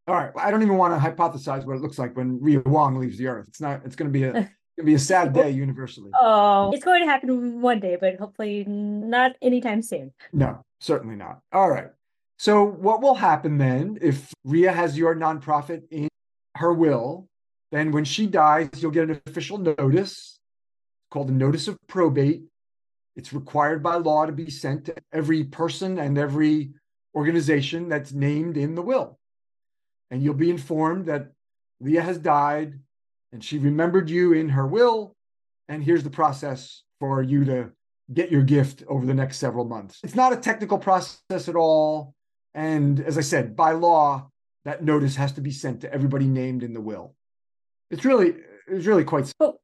All 0.07 0.15
right 0.15 0.35
well, 0.35 0.47
i 0.47 0.51
don't 0.51 0.63
even 0.63 0.79
want 0.79 0.95
to 0.95 1.11
hypothesize 1.11 1.67
what 1.67 1.77
it 1.77 1.83
looks 1.83 1.99
like 1.99 2.17
when 2.17 2.41
Ria 2.41 2.63
Wong 2.65 2.99
leaves 2.99 3.19
the 3.19 3.27
earth. 3.27 3.47
It's 3.49 3.61
not 3.61 3.83
it's 3.85 3.95
going 3.95 4.11
to 4.11 4.19
be 4.19 4.25
a 4.25 4.31
It's 4.31 4.51
gonna 4.79 4.87
be 4.87 4.95
a 4.95 4.99
sad 4.99 5.35
day 5.35 5.45
oh. 5.45 5.49
universally. 5.49 6.11
Oh 6.19 6.73
it's 6.73 6.85
going 6.85 7.03
to 7.03 7.07
happen 7.07 7.61
one 7.61 7.79
day 7.79 7.99
but 8.01 8.17
hopefully 8.17 8.65
not 8.67 9.33
anytime 9.43 9.83
soon. 9.83 10.13
No 10.33 10.63
certainly 10.81 11.15
not. 11.15 11.41
All 11.53 11.69
right 11.69 11.89
so 12.39 12.65
what 12.65 13.03
will 13.03 13.17
happen 13.17 13.59
then 13.59 13.99
if 14.01 14.33
Ria 14.45 14.73
has 14.73 14.97
your 14.97 15.15
nonprofit 15.15 15.83
in 15.91 16.09
her 16.57 16.73
will? 16.73 17.29
Then 17.71 17.93
when 17.93 18.07
she 18.07 18.27
dies 18.27 18.71
you'll 18.79 18.93
get 18.93 19.11
an 19.11 19.21
official 19.27 19.59
notice 19.59 20.39
called 21.11 21.29
a 21.29 21.33
notice 21.33 21.69
of 21.69 21.77
probate 21.87 22.45
it's 23.19 23.33
required 23.33 23.83
by 23.83 23.97
law 23.97 24.25
to 24.25 24.33
be 24.33 24.49
sent 24.49 24.85
to 24.85 24.95
every 25.13 25.43
person 25.43 25.99
and 25.99 26.17
every 26.17 26.71
organization 27.17 27.89
that's 27.89 28.13
named 28.13 28.57
in 28.57 28.77
the 28.77 28.81
will. 28.81 29.19
And 30.13 30.23
you'll 30.23 30.35
be 30.35 30.51
informed 30.51 31.07
that 31.07 31.33
Leah 31.81 32.03
has 32.03 32.19
died 32.19 32.79
and 33.33 33.43
she 33.43 33.59
remembered 33.59 34.09
you 34.09 34.35
in 34.35 34.49
her 34.51 34.65
will. 34.65 35.17
And 35.69 35.83
here's 35.83 36.05
the 36.05 36.11
process 36.11 36.85
for 37.01 37.21
you 37.21 37.45
to 37.47 37.73
get 38.15 38.31
your 38.31 38.43
gift 38.43 38.85
over 38.87 39.05
the 39.05 39.15
next 39.15 39.39
several 39.39 39.65
months. 39.65 39.99
It's 40.05 40.15
not 40.15 40.33
a 40.33 40.37
technical 40.37 40.79
process 40.79 41.49
at 41.49 41.57
all. 41.57 42.15
And 42.55 43.01
as 43.01 43.19
I 43.19 43.23
said, 43.23 43.57
by 43.57 43.73
law, 43.73 44.31
that 44.65 44.85
notice 44.85 45.17
has 45.17 45.33
to 45.33 45.41
be 45.41 45.51
sent 45.51 45.81
to 45.81 45.93
everybody 45.93 46.27
named 46.27 46.63
in 46.63 46.73
the 46.73 46.81
will. 46.81 47.17
It's 47.91 48.05
really, 48.05 48.35
it's 48.69 48.87
really 48.87 49.05
quite. 49.05 49.33
But 49.41 49.57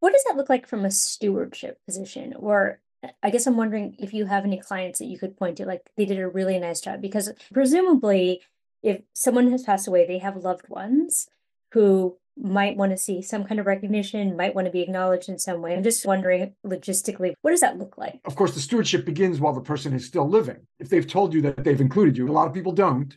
what 0.00 0.14
does 0.14 0.24
that 0.24 0.36
look 0.36 0.48
like 0.48 0.66
from 0.66 0.86
a 0.86 0.90
stewardship 0.90 1.78
position? 1.86 2.32
Or 2.38 2.80
I 3.22 3.30
guess 3.30 3.46
I'm 3.46 3.56
wondering 3.56 3.96
if 3.98 4.14
you 4.14 4.26
have 4.26 4.44
any 4.44 4.58
clients 4.58 4.98
that 4.98 5.06
you 5.06 5.18
could 5.18 5.36
point 5.36 5.56
to, 5.56 5.66
like 5.66 5.90
they 5.96 6.04
did 6.04 6.20
a 6.20 6.28
really 6.28 6.58
nice 6.58 6.80
job, 6.80 7.00
because 7.00 7.30
presumably, 7.52 8.40
if 8.82 9.02
someone 9.12 9.50
has 9.50 9.62
passed 9.62 9.88
away, 9.88 10.06
they 10.06 10.18
have 10.18 10.36
loved 10.36 10.68
ones 10.68 11.28
who 11.72 12.16
might 12.36 12.76
want 12.76 12.92
to 12.92 12.96
see 12.96 13.20
some 13.20 13.44
kind 13.44 13.60
of 13.60 13.66
recognition, 13.66 14.36
might 14.36 14.54
want 14.54 14.66
to 14.66 14.72
be 14.72 14.80
acknowledged 14.80 15.28
in 15.28 15.38
some 15.38 15.60
way. 15.60 15.74
I'm 15.74 15.82
just 15.82 16.06
wondering 16.06 16.54
logistically, 16.64 17.34
what 17.42 17.50
does 17.50 17.60
that 17.60 17.78
look 17.78 17.98
like? 17.98 18.20
Of 18.24 18.36
course, 18.36 18.54
the 18.54 18.60
stewardship 18.60 19.04
begins 19.04 19.38
while 19.38 19.52
the 19.52 19.60
person 19.60 19.92
is 19.92 20.06
still 20.06 20.28
living. 20.28 20.66
If 20.78 20.88
they've 20.88 21.06
told 21.06 21.34
you 21.34 21.42
that 21.42 21.62
they've 21.62 21.80
included 21.80 22.16
you, 22.16 22.28
a 22.28 22.32
lot 22.32 22.46
of 22.46 22.54
people 22.54 22.72
don't. 22.72 23.12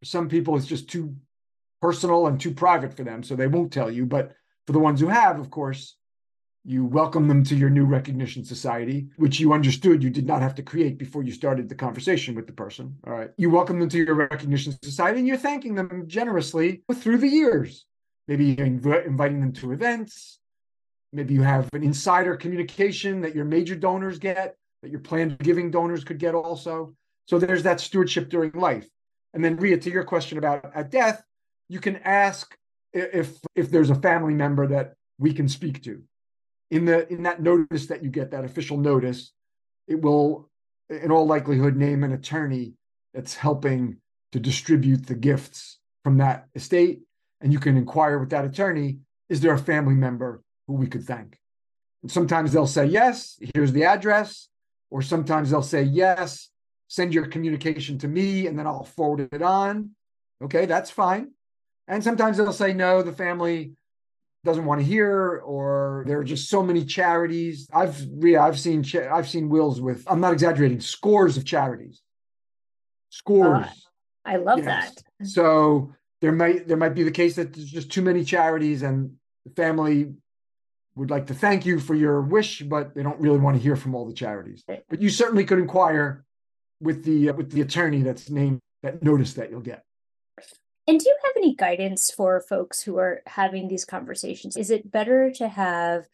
For 0.00 0.06
some 0.06 0.28
people, 0.28 0.56
it's 0.56 0.66
just 0.66 0.88
too 0.88 1.16
personal 1.82 2.26
and 2.26 2.40
too 2.40 2.52
private 2.52 2.94
for 2.94 3.02
them, 3.04 3.22
so 3.22 3.34
they 3.34 3.46
won't 3.48 3.72
tell 3.72 3.90
you. 3.90 4.06
But 4.06 4.32
for 4.66 4.72
the 4.72 4.78
ones 4.78 5.00
who 5.00 5.08
have, 5.08 5.38
of 5.40 5.50
course, 5.50 5.96
you 6.64 6.84
welcome 6.84 7.28
them 7.28 7.44
to 7.44 7.54
your 7.54 7.70
new 7.70 7.84
recognition 7.84 8.44
society, 8.44 9.08
which 9.16 9.38
you 9.38 9.52
understood 9.52 10.02
you 10.02 10.10
did 10.10 10.26
not 10.26 10.40
have 10.40 10.54
to 10.54 10.62
create 10.62 10.98
before 10.98 11.22
you 11.22 11.32
started 11.32 11.68
the 11.68 11.74
conversation 11.74 12.34
with 12.34 12.46
the 12.46 12.52
person. 12.52 12.96
All 13.06 13.12
right. 13.12 13.30
You 13.36 13.50
welcome 13.50 13.78
them 13.78 13.88
to 13.90 13.98
your 13.98 14.14
recognition 14.14 14.76
society 14.82 15.18
and 15.18 15.28
you're 15.28 15.36
thanking 15.36 15.74
them 15.74 16.04
generously 16.06 16.82
through 16.92 17.18
the 17.18 17.28
years 17.28 17.84
maybe 18.28 18.44
you're 18.46 18.66
inv- 18.66 19.06
inviting 19.06 19.40
them 19.40 19.52
to 19.52 19.72
events 19.72 20.38
maybe 21.12 21.34
you 21.34 21.42
have 21.42 21.68
an 21.72 21.82
insider 21.82 22.36
communication 22.36 23.20
that 23.20 23.34
your 23.34 23.44
major 23.44 23.74
donors 23.74 24.18
get 24.18 24.56
that 24.82 24.90
your 24.90 25.00
planned 25.00 25.38
giving 25.38 25.70
donors 25.70 26.04
could 26.04 26.18
get 26.18 26.34
also 26.34 26.94
so 27.26 27.38
there's 27.38 27.62
that 27.62 27.80
stewardship 27.80 28.28
during 28.28 28.52
life 28.52 28.88
and 29.32 29.44
then 29.44 29.56
ria 29.56 29.76
to 29.76 29.90
your 29.90 30.04
question 30.04 30.38
about 30.38 30.70
at 30.74 30.90
death 30.90 31.22
you 31.68 31.80
can 31.80 31.96
ask 31.96 32.56
if 32.92 33.38
if 33.54 33.70
there's 33.70 33.90
a 33.90 33.94
family 33.94 34.34
member 34.34 34.66
that 34.66 34.94
we 35.18 35.32
can 35.32 35.48
speak 35.48 35.82
to 35.82 36.02
in 36.74 36.84
the 36.84 37.10
in 37.12 37.22
that 37.22 37.40
notice 37.40 37.86
that 37.86 38.02
you 38.02 38.10
get 38.10 38.32
that 38.32 38.44
official 38.44 38.76
notice 38.76 39.32
it 39.86 40.02
will 40.02 40.50
in 40.90 41.12
all 41.12 41.24
likelihood 41.24 41.76
name 41.76 42.02
an 42.02 42.12
attorney 42.12 42.74
that's 43.14 43.34
helping 43.34 43.96
to 44.32 44.40
distribute 44.40 45.06
the 45.06 45.14
gifts 45.14 45.78
from 46.02 46.18
that 46.18 46.48
estate 46.56 47.02
and 47.40 47.52
you 47.52 47.60
can 47.60 47.76
inquire 47.76 48.18
with 48.18 48.30
that 48.30 48.44
attorney 48.44 48.98
is 49.28 49.40
there 49.40 49.54
a 49.54 49.58
family 49.58 49.94
member 49.94 50.42
who 50.66 50.74
we 50.74 50.88
could 50.88 51.04
thank? 51.04 51.38
And 52.02 52.10
sometimes 52.10 52.52
they'll 52.52 52.66
say 52.66 52.86
yes, 52.86 53.38
here's 53.54 53.72
the 53.72 53.84
address, 53.84 54.48
or 54.90 55.00
sometimes 55.00 55.50
they'll 55.50 55.62
say 55.62 55.82
yes, 55.82 56.50
send 56.88 57.14
your 57.14 57.26
communication 57.26 57.98
to 57.98 58.08
me 58.08 58.48
and 58.48 58.58
then 58.58 58.66
I'll 58.66 58.84
forward 58.84 59.28
it 59.32 59.42
on. 59.42 59.90
Okay, 60.42 60.66
that's 60.66 60.90
fine. 60.90 61.30
And 61.86 62.02
sometimes 62.02 62.36
they'll 62.36 62.52
say 62.52 62.72
no, 62.72 63.02
the 63.02 63.12
family 63.12 63.74
doesn't 64.44 64.64
want 64.64 64.80
to 64.80 64.86
hear 64.86 65.42
or 65.44 66.04
there 66.06 66.18
are 66.18 66.24
just 66.24 66.48
so 66.48 66.62
many 66.62 66.84
charities 66.84 67.68
i've 67.72 67.98
yeah, 68.18 68.44
i've 68.44 68.58
seen 68.58 68.84
i've 69.10 69.28
seen 69.28 69.48
wills 69.48 69.80
with 69.80 70.04
i'm 70.06 70.20
not 70.20 70.32
exaggerating 70.32 70.80
scores 70.80 71.36
of 71.36 71.44
charities 71.44 72.02
scores 73.10 73.64
uh, 73.64 73.70
i 74.24 74.36
love 74.36 74.58
yes. 74.58 74.94
that 74.94 75.26
so 75.26 75.92
there 76.20 76.32
might 76.32 76.68
there 76.68 76.76
might 76.76 76.94
be 76.94 77.02
the 77.02 77.10
case 77.10 77.36
that 77.36 77.52
there's 77.52 77.70
just 77.70 77.90
too 77.90 78.02
many 78.02 78.24
charities 78.24 78.82
and 78.82 79.14
the 79.44 79.52
family 79.54 80.12
would 80.96 81.10
like 81.10 81.26
to 81.26 81.34
thank 81.34 81.66
you 81.66 81.80
for 81.80 81.94
your 81.94 82.20
wish, 82.20 82.62
but 82.62 82.94
they 82.94 83.02
don't 83.02 83.20
really 83.20 83.38
want 83.38 83.56
to 83.56 83.62
hear 83.62 83.76
from 83.76 83.94
all 83.94 84.06
the 84.06 84.14
charities. 84.14 84.62
But 84.66 85.02
you 85.02 85.10
certainly 85.10 85.44
could 85.44 85.58
inquire 85.58 86.24
with 86.80 87.04
the 87.04 87.30
uh, 87.30 87.32
with 87.34 87.50
the 87.50 87.60
attorney 87.60 88.02
that's 88.02 88.30
named 88.30 88.60
that 88.82 89.02
notice 89.02 89.34
that 89.34 89.50
you'll 89.50 89.60
get. 89.60 89.84
And 90.86 91.00
do 91.00 91.08
you 91.08 91.16
have 91.24 91.32
any 91.36 91.54
guidance 91.54 92.10
for 92.10 92.40
folks 92.40 92.82
who 92.82 92.98
are 92.98 93.22
having 93.26 93.68
these 93.68 93.84
conversations? 93.84 94.56
Is 94.56 94.70
it 94.70 94.90
better 94.90 95.30
to 95.32 95.48
have 95.48 96.06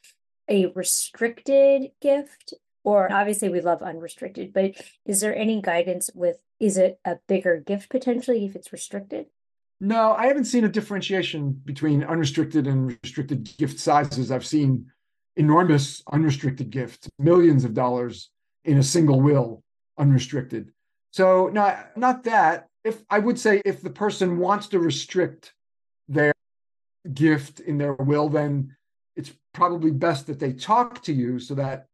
a 0.49 0.67
restricted 0.67 1.91
gift 2.01 2.55
or 2.83 3.13
obviously 3.13 3.49
we 3.49 3.61
love 3.61 3.83
unrestricted, 3.83 4.53
but 4.53 4.73
is 5.05 5.21
there 5.21 5.37
any 5.37 5.61
guidance 5.61 6.11
with 6.15 6.39
is 6.59 6.77
it 6.77 6.99
a 7.05 7.17
bigger 7.27 7.59
gift 7.59 7.89
potentially 7.91 8.45
if 8.45 8.55
it's 8.55 8.73
restricted? 8.73 9.27
No, 9.81 10.13
I 10.13 10.27
haven't 10.27 10.45
seen 10.45 10.65
a 10.65 10.69
differentiation 10.69 11.53
between 11.65 12.05
unrestricted 12.05 12.67
and 12.67 12.99
restricted 13.03 13.51
gift 13.57 13.79
sizes. 13.79 14.31
I've 14.31 14.45
seen 14.45 14.91
enormous 15.37 16.03
unrestricted 16.13 16.71
gifts, 16.71 17.09
millions 17.19 17.65
of 17.65 17.73
dollars 17.73 18.31
in 18.65 18.77
a 18.77 18.83
single 18.83 19.21
will, 19.21 19.63
unrestricted. 19.97 20.73
So 21.13 21.49
not 21.49 21.97
not 21.97 22.25
that. 22.25 22.69
If 22.85 23.03
I 23.11 23.19
would 23.19 23.39
say 23.39 23.61
if 23.65 23.83
the 23.83 23.91
person 23.91 24.39
wants 24.39 24.69
to 24.69 24.79
restrict 24.79 25.53
their 26.09 26.33
gift 27.13 27.61
in 27.61 27.79
their 27.79 27.95
will, 27.95 28.29
then 28.29 28.77
it's 29.17 29.33
probably 29.53 29.91
best 29.91 30.27
that 30.29 30.39
they 30.39 30.53
talk 30.53 31.03
to 31.03 31.13
you 31.13 31.39
so 31.39 31.55
that 31.55 31.87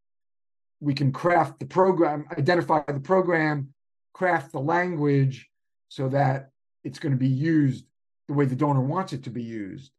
we 0.81 0.95
can 0.95 1.13
craft 1.13 1.59
the 1.59 1.67
program, 1.67 2.27
identify 2.31 2.83
the 2.87 3.01
program, 3.01 3.73
craft 4.13 4.53
the 4.53 4.61
language 4.61 5.49
so 5.89 6.09
that 6.09 6.51
it's 6.85 6.99
going 6.99 7.13
to 7.13 7.19
be 7.19 7.29
used 7.29 7.85
the 8.29 8.35
way 8.35 8.45
the 8.45 8.57
donor 8.57 8.81
wants 8.81 9.13
it 9.13 9.25
to 9.25 9.31
be 9.31 9.43
used. 9.43 9.91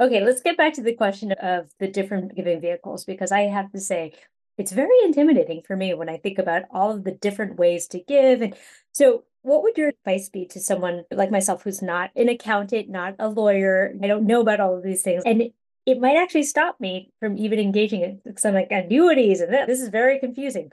Okay, 0.00 0.24
let's 0.24 0.40
get 0.40 0.56
back 0.56 0.74
to 0.74 0.82
the 0.82 0.94
question 0.94 1.32
of 1.32 1.70
the 1.78 1.86
different 1.86 2.34
giving 2.34 2.60
vehicles 2.60 3.04
because 3.04 3.30
I 3.30 3.42
have 3.42 3.70
to 3.72 3.80
say 3.80 4.12
it's 4.56 4.72
very 4.72 4.96
intimidating 5.04 5.62
for 5.66 5.76
me 5.76 5.94
when 5.94 6.08
I 6.08 6.16
think 6.16 6.38
about 6.38 6.62
all 6.70 6.92
of 6.92 7.04
the 7.04 7.12
different 7.12 7.56
ways 7.56 7.86
to 7.88 8.00
give. 8.00 8.40
And 8.42 8.54
so, 8.92 9.24
what 9.42 9.62
would 9.62 9.76
your 9.76 9.88
advice 9.88 10.28
be 10.28 10.46
to 10.46 10.60
someone 10.60 11.04
like 11.10 11.30
myself 11.30 11.62
who's 11.62 11.82
not 11.82 12.10
an 12.16 12.28
accountant, 12.28 12.88
not 12.88 13.16
a 13.18 13.28
lawyer? 13.28 13.94
I 14.02 14.06
don't 14.06 14.26
know 14.26 14.40
about 14.40 14.60
all 14.60 14.76
of 14.76 14.82
these 14.82 15.02
things. 15.02 15.22
And 15.26 15.50
it, 15.84 16.00
might 16.00 16.16
actually 16.16 16.44
stop 16.44 16.80
me 16.80 17.10
from 17.20 17.36
even 17.36 17.58
engaging 17.58 18.20
because 18.24 18.44
I'm 18.44 18.54
like 18.54 18.68
annuities 18.70 19.40
and 19.40 19.52
this, 19.52 19.80
is 19.80 19.88
very 19.88 20.18
confusing. 20.18 20.70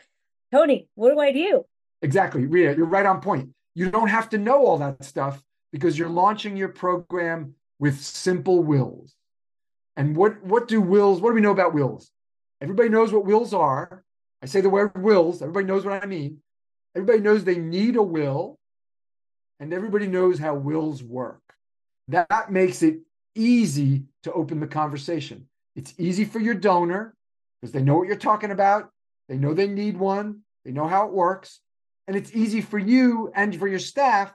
Tony, 0.54 0.88
what 0.96 1.12
do 1.12 1.20
I 1.20 1.34
do? 1.34 1.66
Exactly, 2.02 2.46
Ria, 2.46 2.76
you're 2.76 2.86
right 2.86 3.06
on 3.06 3.20
point. 3.20 3.50
You 3.76 3.92
don't 3.92 4.08
have 4.08 4.30
to 4.30 4.38
know 4.38 4.66
all 4.66 4.78
that 4.78 5.04
stuff 5.04 5.44
because 5.72 5.98
you're 5.98 6.10
launching 6.10 6.56
your 6.56 6.70
program 6.70 7.56
with 7.80 8.00
simple 8.02 8.64
wills. 8.64 9.16
And 9.98 10.16
what, 10.16 10.42
what 10.44 10.68
do 10.68 10.80
wills, 10.80 11.20
what 11.20 11.32
do 11.32 11.36
we 11.36 11.42
know 11.42 11.52
about 11.52 11.74
wills? 11.74 12.10
Everybody 12.62 12.90
knows 12.90 13.12
what 13.12 13.26
wills 13.26 13.54
are. 13.54 14.04
I 14.44 14.46
say 14.46 14.62
the 14.62 14.70
word 14.70 15.02
wills, 15.02 15.42
everybody 15.42 15.66
knows 15.66 15.84
what 15.84 16.02
I 16.02 16.06
mean. 16.06 16.42
Everybody 16.96 17.20
knows 17.20 17.44
they 17.44 17.58
need 17.58 17.96
a 17.96 18.04
will, 18.04 18.60
and 19.60 19.74
everybody 19.74 20.08
knows 20.08 20.40
how 20.40 20.56
wills 20.56 21.04
work. 21.04 21.42
That 22.10 22.52
makes 22.52 22.84
it 22.84 23.00
easy 23.36 24.04
to 24.24 24.34
open 24.34 24.60
the 24.60 24.68
conversation. 24.68 25.48
It's 25.76 25.94
easy 25.98 26.26
for 26.26 26.40
your 26.40 26.54
donor 26.54 27.16
because 27.60 27.72
they 27.72 27.82
know 27.82 27.96
what 27.96 28.08
you're 28.08 28.18
talking 28.18 28.52
about. 28.52 28.90
They 29.30 29.38
know 29.38 29.54
they 29.54 29.68
need 29.68 29.98
one. 29.98 30.42
They 30.66 30.72
know 30.72 30.88
how 30.88 31.08
it 31.08 31.14
works. 31.14 31.62
And 32.08 32.18
it's 32.18 32.36
easy 32.36 32.62
for 32.62 32.78
you 32.78 33.32
and 33.34 33.58
for 33.58 33.68
your 33.68 33.80
staff 33.80 34.34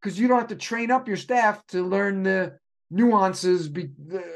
because 0.00 0.18
you 0.18 0.28
don't 0.28 0.38
have 0.38 0.48
to 0.48 0.56
train 0.56 0.90
up 0.90 1.08
your 1.08 1.16
staff 1.16 1.64
to 1.68 1.82
learn 1.82 2.22
the 2.22 2.58
nuances 2.90 3.68
be, 3.68 3.88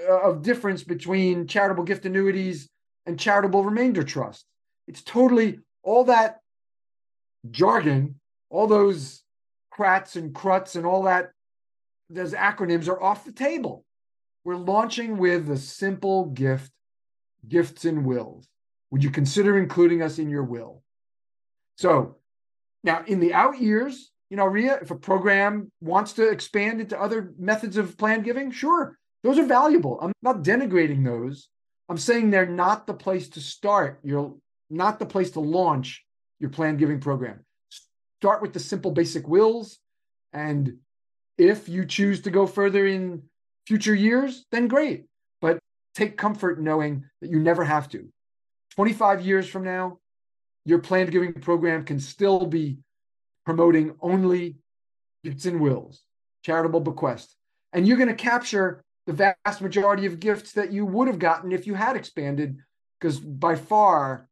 of 0.08 0.42
difference 0.42 0.82
between 0.82 1.46
charitable 1.46 1.84
gift 1.84 2.06
annuities 2.06 2.70
and 3.06 3.18
charitable 3.18 3.64
remainder 3.64 4.02
trust. 4.02 4.44
It's 4.88 5.02
totally 5.02 5.60
all 5.82 6.04
that 6.04 6.40
jargon, 7.50 8.16
all 8.50 8.66
those 8.66 9.22
crats 9.70 10.16
and 10.16 10.34
cruts 10.34 10.74
and 10.74 10.86
all 10.86 11.04
that, 11.04 11.30
those 12.08 12.32
acronyms 12.32 12.88
are 12.88 13.02
off 13.02 13.24
the 13.24 13.32
table. 13.32 13.84
We're 14.44 14.56
launching 14.56 15.18
with 15.18 15.50
a 15.50 15.56
simple 15.56 16.26
gift, 16.26 16.72
gifts 17.48 17.84
and 17.84 18.04
wills. 18.04 18.46
Would 18.90 19.02
you 19.02 19.10
consider 19.10 19.58
including 19.58 20.02
us 20.02 20.18
in 20.18 20.30
your 20.30 20.44
will? 20.44 20.82
So 21.76 22.16
now, 22.84 23.02
in 23.06 23.20
the 23.20 23.34
out 23.34 23.60
years, 23.60 24.12
you 24.30 24.36
know, 24.36 24.46
Ria, 24.46 24.78
if 24.80 24.90
a 24.90 24.96
program 24.96 25.70
wants 25.80 26.14
to 26.14 26.28
expand 26.28 26.80
into 26.80 27.00
other 27.00 27.32
methods 27.38 27.76
of 27.76 27.98
plan 27.98 28.22
giving, 28.22 28.50
sure, 28.50 28.96
those 29.22 29.38
are 29.38 29.46
valuable. 29.46 29.98
I'm 30.00 30.12
not 30.22 30.42
denigrating 30.42 31.04
those. 31.04 31.48
I'm 31.88 31.98
saying 31.98 32.30
they're 32.30 32.46
not 32.46 32.86
the 32.86 32.94
place 32.94 33.28
to 33.30 33.40
start. 33.40 34.00
You're 34.02 34.34
not 34.70 34.98
the 34.98 35.06
place 35.06 35.30
to 35.32 35.40
launch 35.40 36.04
your 36.40 36.50
plan 36.50 36.76
giving 36.76 37.00
program. 37.00 37.44
Start 38.20 38.42
with 38.42 38.52
the 38.52 38.60
simple 38.60 38.90
basic 38.90 39.28
wills. 39.28 39.78
And 40.32 40.78
if 41.38 41.68
you 41.68 41.84
choose 41.84 42.22
to 42.22 42.30
go 42.30 42.46
further 42.46 42.86
in 42.86 43.22
future 43.66 43.94
years, 43.94 44.44
then 44.50 44.68
great. 44.68 45.04
But 45.40 45.58
take 45.94 46.16
comfort 46.16 46.60
knowing 46.60 47.04
that 47.20 47.30
you 47.30 47.38
never 47.38 47.64
have 47.64 47.88
to. 47.90 48.08
25 48.74 49.24
years 49.24 49.48
from 49.48 49.64
now, 49.64 49.98
your 50.64 50.80
planned 50.80 51.12
giving 51.12 51.32
program 51.34 51.84
can 51.84 52.00
still 52.00 52.46
be 52.46 52.78
promoting 53.44 53.94
only 54.00 54.56
gifts 55.24 55.46
and 55.46 55.60
wills, 55.60 56.02
charitable 56.44 56.80
bequests. 56.80 57.36
And 57.72 57.86
you're 57.86 57.96
going 57.96 58.08
to 58.08 58.14
capture 58.14 58.84
the 59.06 59.12
vast 59.44 59.60
majority 59.60 60.06
of 60.06 60.20
gifts 60.20 60.52
that 60.52 60.72
you 60.72 60.84
would 60.84 61.08
have 61.08 61.18
gotten 61.18 61.52
if 61.52 61.66
you 61.66 61.74
had 61.74 61.96
expanded, 61.96 62.58
because 63.00 63.18
by 63.20 63.54
far, 63.54 64.28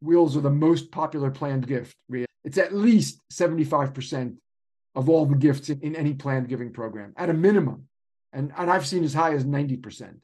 wills 0.00 0.36
are 0.36 0.40
the 0.40 0.50
most 0.50 0.90
popular 0.90 1.30
planned 1.30 1.66
gift. 1.66 1.94
It's 2.44 2.58
at 2.58 2.74
least 2.74 3.20
75% 3.32 4.36
of 4.94 5.08
all 5.08 5.26
the 5.26 5.34
gifts 5.34 5.68
in, 5.68 5.80
in 5.80 5.96
any 5.96 6.14
planned 6.14 6.48
giving 6.48 6.72
program 6.72 7.12
at 7.16 7.28
a 7.28 7.34
minimum. 7.34 7.88
And, 8.32 8.52
and 8.56 8.70
I've 8.70 8.86
seen 8.86 9.04
as 9.04 9.14
high 9.14 9.34
as 9.34 9.44
90%. 9.44 10.16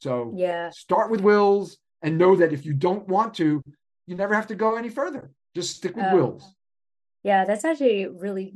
So 0.00 0.32
yeah, 0.34 0.70
start 0.70 1.10
with 1.10 1.20
wills 1.20 1.76
and 2.00 2.16
know 2.16 2.36
that 2.36 2.52
if 2.52 2.64
you 2.64 2.72
don't 2.72 3.06
want 3.06 3.34
to, 3.34 3.62
you 4.06 4.16
never 4.16 4.34
have 4.34 4.46
to 4.46 4.54
go 4.54 4.76
any 4.76 4.88
further. 4.88 5.30
Just 5.54 5.76
stick 5.76 5.94
with 5.94 6.06
um, 6.06 6.14
wills. 6.14 6.54
Yeah, 7.22 7.44
that's 7.44 7.64
actually 7.64 8.06
really 8.06 8.54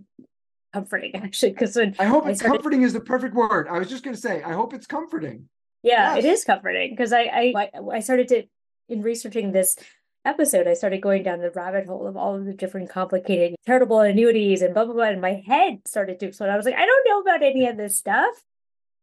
comforting, 0.75 1.15
actually. 1.27 1.53
Because 1.53 1.77
I 1.77 2.05
hope 2.05 2.27
it's 2.27 2.41
started... 2.41 2.57
comforting 2.57 2.83
is 2.83 2.93
the 2.93 3.01
perfect 3.01 3.35
word. 3.35 3.69
I 3.69 3.79
was 3.79 3.89
just 3.89 4.05
going 4.05 4.15
to 4.15 4.21
say, 4.21 4.43
I 4.43 4.53
hope 4.53 4.75
it's 4.75 4.87
comforting. 4.87 5.49
Yeah, 5.83 6.15
yes. 6.15 6.25
it 6.25 6.29
is 6.29 6.45
comforting 6.45 6.91
because 6.91 7.13
I, 7.13 7.53
I 7.57 7.69
I 7.93 8.01
started 8.01 8.29
to 8.29 8.45
in 8.89 9.03
researching 9.03 9.53
this 9.53 9.77
episode, 10.25 10.67
I 10.67 10.75
started 10.75 11.03
going 11.03 11.23
down 11.23 11.41
the 11.41 11.51
rabbit 11.51 11.87
hole 11.87 12.07
of 12.07 12.17
all 12.17 12.35
of 12.35 12.45
the 12.45 12.55
different 12.55 12.91
complicated 12.91 13.55
charitable 13.67 14.01
annuities 14.01 14.63
and 14.63 14.75
blah 14.75 14.85
blah 14.85 14.95
blah, 14.95 15.05
and 15.05 15.21
my 15.21 15.43
head 15.47 15.81
started 15.87 16.19
to 16.21 16.27
explode. 16.27 16.49
I 16.49 16.57
was 16.57 16.67
like, 16.67 16.75
I 16.75 16.87
don't 16.87 17.09
know 17.09 17.21
about 17.21 17.43
any 17.43 17.67
of 17.67 17.77
this 17.77 17.97
stuff. 17.97 18.35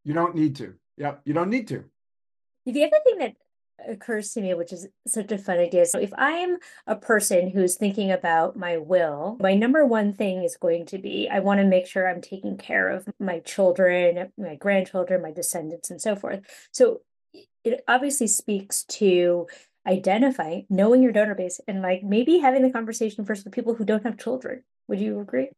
You 0.03 0.13
don't 0.13 0.35
need 0.35 0.55
to. 0.57 0.75
Yep, 0.97 1.21
you 1.25 1.33
don't 1.33 1.49
need 1.49 1.67
to. 1.69 1.85
The 2.65 2.83
other 2.83 2.97
thing 3.03 3.17
that 3.19 3.35
occurs 3.87 4.33
to 4.33 4.41
me, 4.41 4.53
which 4.53 4.73
is 4.73 4.87
such 5.07 5.31
a 5.31 5.37
fun 5.37 5.59
idea. 5.59 5.85
So, 5.85 5.99
if 5.99 6.11
I'm 6.17 6.57
a 6.87 6.95
person 6.95 7.49
who's 7.49 7.75
thinking 7.75 8.11
about 8.11 8.55
my 8.55 8.77
will, 8.77 9.37
my 9.39 9.53
number 9.53 9.85
one 9.85 10.13
thing 10.13 10.43
is 10.43 10.57
going 10.57 10.85
to 10.87 10.97
be 10.97 11.29
I 11.29 11.39
want 11.39 11.59
to 11.59 11.65
make 11.65 11.87
sure 11.87 12.09
I'm 12.09 12.21
taking 12.21 12.57
care 12.57 12.89
of 12.89 13.07
my 13.19 13.39
children, 13.39 14.31
my 14.37 14.55
grandchildren, 14.55 15.21
my 15.21 15.31
descendants, 15.31 15.89
and 15.89 16.01
so 16.01 16.15
forth. 16.15 16.41
So, 16.71 17.01
it 17.63 17.83
obviously 17.87 18.27
speaks 18.27 18.83
to 18.83 19.47
identifying, 19.87 20.65
knowing 20.69 21.01
your 21.01 21.11
donor 21.11 21.35
base, 21.35 21.59
and 21.67 21.81
like 21.81 22.03
maybe 22.03 22.39
having 22.39 22.61
the 22.61 22.71
conversation 22.71 23.25
first 23.25 23.43
with 23.43 23.53
people 23.53 23.75
who 23.75 23.85
don't 23.85 24.03
have 24.03 24.17
children. 24.17 24.63
Would 24.87 24.99
you 24.99 25.19
agree? 25.19 25.49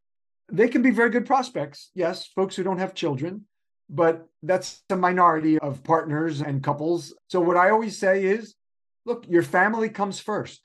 They 0.51 0.67
can 0.67 0.81
be 0.81 0.91
very 0.91 1.09
good 1.09 1.25
prospects. 1.25 1.89
Yes, 1.95 2.27
folks 2.27 2.55
who 2.55 2.63
don't 2.63 2.77
have 2.77 2.93
children 2.93 3.45
but 3.93 4.27
that's 4.41 4.81
a 4.89 4.95
minority 4.95 5.59
of 5.59 5.83
partners 5.83 6.41
and 6.41 6.63
couples. 6.63 7.13
So, 7.29 7.39
what 7.39 7.57
I 7.57 7.69
always 7.69 7.97
say 7.97 8.25
is 8.25 8.55
look, 9.05 9.25
your 9.29 9.43
family 9.43 9.89
comes 9.89 10.19
first. 10.19 10.61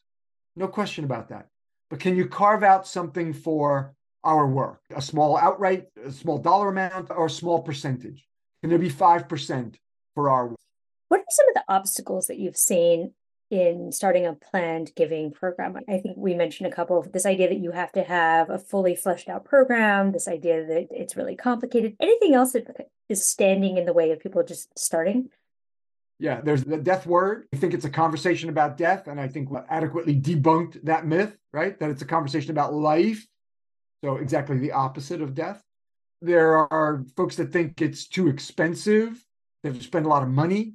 No 0.57 0.67
question 0.67 1.05
about 1.05 1.29
that. 1.29 1.47
But 1.91 2.01
can 2.01 2.17
you 2.17 2.27
carve 2.27 2.63
out 2.63 2.87
something 2.87 3.33
for 3.33 3.95
our 4.25 4.47
work? 4.47 4.81
A 4.95 5.03
small 5.03 5.37
outright, 5.37 5.87
a 6.05 6.11
small 6.11 6.39
dollar 6.39 6.71
amount, 6.71 7.11
or 7.11 7.27
a 7.27 7.31
small 7.31 7.63
percentage? 7.63 8.27
Can 8.61 8.71
there 8.71 8.79
be 8.79 8.91
5% 8.91 9.77
for 10.15 10.31
our 10.31 10.49
work? 10.49 10.59
What 11.09 11.21
are 11.21 11.25
some 11.31 11.49
of 11.49 11.55
the 11.55 11.65
obstacles 11.69 12.27
that 12.27 12.39
you've 12.39 12.57
seen 12.57 13.13
in 13.51 13.91
starting 13.93 14.27
a 14.27 14.35
planned 14.35 14.93
giving 14.95 15.33
program. 15.33 15.77
I 15.89 15.99
think 15.99 16.17
we 16.17 16.35
mentioned 16.35 16.71
a 16.71 16.75
couple 16.75 16.99
of 16.99 17.13
this 17.13 17.25
idea 17.25 17.49
that 17.49 17.61
you 17.61 17.71
have 17.71 17.93
to 17.93 18.03
have 18.03 18.51
a 18.51 18.59
fully 18.59 18.95
fleshed 18.95 19.29
out 19.29 19.45
program, 19.45 20.13
this 20.13 20.29
idea 20.29 20.67
that 20.67 20.89
it's 20.91 21.17
really 21.17 21.37
complicated. 21.37 21.97
Anything 22.01 22.35
else 22.35 22.53
that 22.53 22.89
is 23.09 23.27
standing 23.27 23.79
in 23.79 23.87
the 23.87 23.93
way 23.95 24.11
of 24.11 24.21
people 24.21 24.43
just 24.43 24.79
starting? 24.79 25.31
Yeah, 26.19 26.41
there's 26.41 26.65
the 26.65 26.77
death 26.77 27.07
word. 27.07 27.47
I 27.55 27.57
think 27.57 27.75
it's 27.75 27.85
a 27.85 27.91
conversation 27.91 28.51
about 28.51 28.77
death, 28.77 29.07
and 29.07 29.21
I 29.21 29.29
think 29.29 29.51
we 29.51 29.59
adequately 29.69 30.21
debunked 30.21 30.85
that 30.85 31.07
myth, 31.07 31.37
right? 31.53 31.79
That 31.79 31.91
it's 31.91 32.03
a 32.03 32.07
conversation 32.07 32.51
about 32.51 32.75
life. 32.75 33.25
So, 34.05 34.17
exactly 34.17 34.59
the 34.59 34.73
opposite 34.73 35.23
of 35.23 35.35
death. 35.35 35.63
There 36.21 36.73
are 36.73 37.05
folks 37.17 37.37
that 37.37 37.53
think 37.53 37.81
it's 37.81 38.09
too 38.09 38.29
expensive. 38.29 39.25
They 39.63 39.71
have 39.71 39.79
to 39.79 39.85
spend 39.85 40.07
a 40.07 40.09
lot 40.09 40.23
of 40.23 40.29
money 40.29 40.75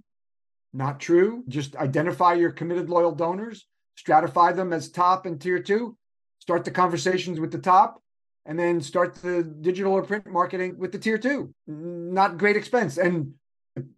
not 0.73 0.99
true. 0.99 1.43
Just 1.47 1.75
identify 1.75 2.33
your 2.33 2.51
committed 2.51 2.89
loyal 2.89 3.13
donors, 3.13 3.67
stratify 3.97 4.55
them 4.55 4.73
as 4.73 4.89
top 4.89 5.25
and 5.25 5.39
tier 5.39 5.59
two, 5.59 5.95
start 6.39 6.65
the 6.65 6.71
conversations 6.71 7.39
with 7.39 7.51
the 7.51 7.59
top, 7.59 8.01
and 8.45 8.59
then 8.59 8.81
start 8.81 9.15
the 9.15 9.43
digital 9.43 9.93
or 9.93 10.03
print 10.03 10.27
marketing 10.27 10.77
with 10.77 10.91
the 10.91 10.99
tier 10.99 11.17
two. 11.17 11.53
Not 11.67 12.37
great 12.37 12.57
expense. 12.57 12.97
And 12.97 13.33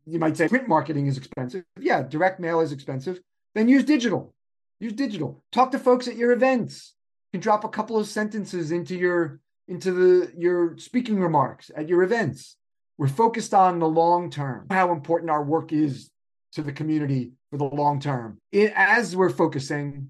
you 0.06 0.20
might 0.20 0.38
say 0.38 0.48
print 0.48 0.68
marketing 0.68 1.08
is 1.08 1.18
expensive. 1.18 1.64
Yeah, 1.80 2.04
direct 2.04 2.40
mail 2.40 2.60
is 2.60 2.72
expensive. 2.72 3.20
Then 3.56 3.68
use 3.68 3.84
digital. 3.84 4.34
Use 4.80 4.94
digital. 4.94 5.44
Talk 5.52 5.72
to 5.72 5.80
folks 5.80 6.08
at 6.08 6.18
your 6.18 6.32
events. 6.32 6.94
You 7.32 7.40
can 7.40 7.44
drop 7.44 7.64
a 7.64 7.70
couple 7.70 7.98
of 7.98 8.08
sentences 8.08 8.72
into 8.72 8.96
your 8.96 9.40
into 9.68 9.92
the 9.92 10.32
your 10.38 10.78
speaking 10.78 11.20
remarks 11.20 11.72
at 11.76 11.88
your 11.90 12.04
events. 12.04 12.58
We're 12.98 13.08
focused 13.08 13.54
on 13.54 13.80
the 13.80 13.88
long 13.88 14.30
term, 14.30 14.68
how 14.70 14.92
important 14.92 15.32
our 15.32 15.44
work 15.44 15.74
is 15.74 16.12
to 16.56 16.63
the 16.63 16.72
community 16.72 17.34
for 17.52 17.58
the 17.58 17.63
long 17.65 18.00
term. 18.00 18.38
It, 18.52 18.74
as 18.76 19.15
we're 19.15 19.30
focusing, 19.30 20.10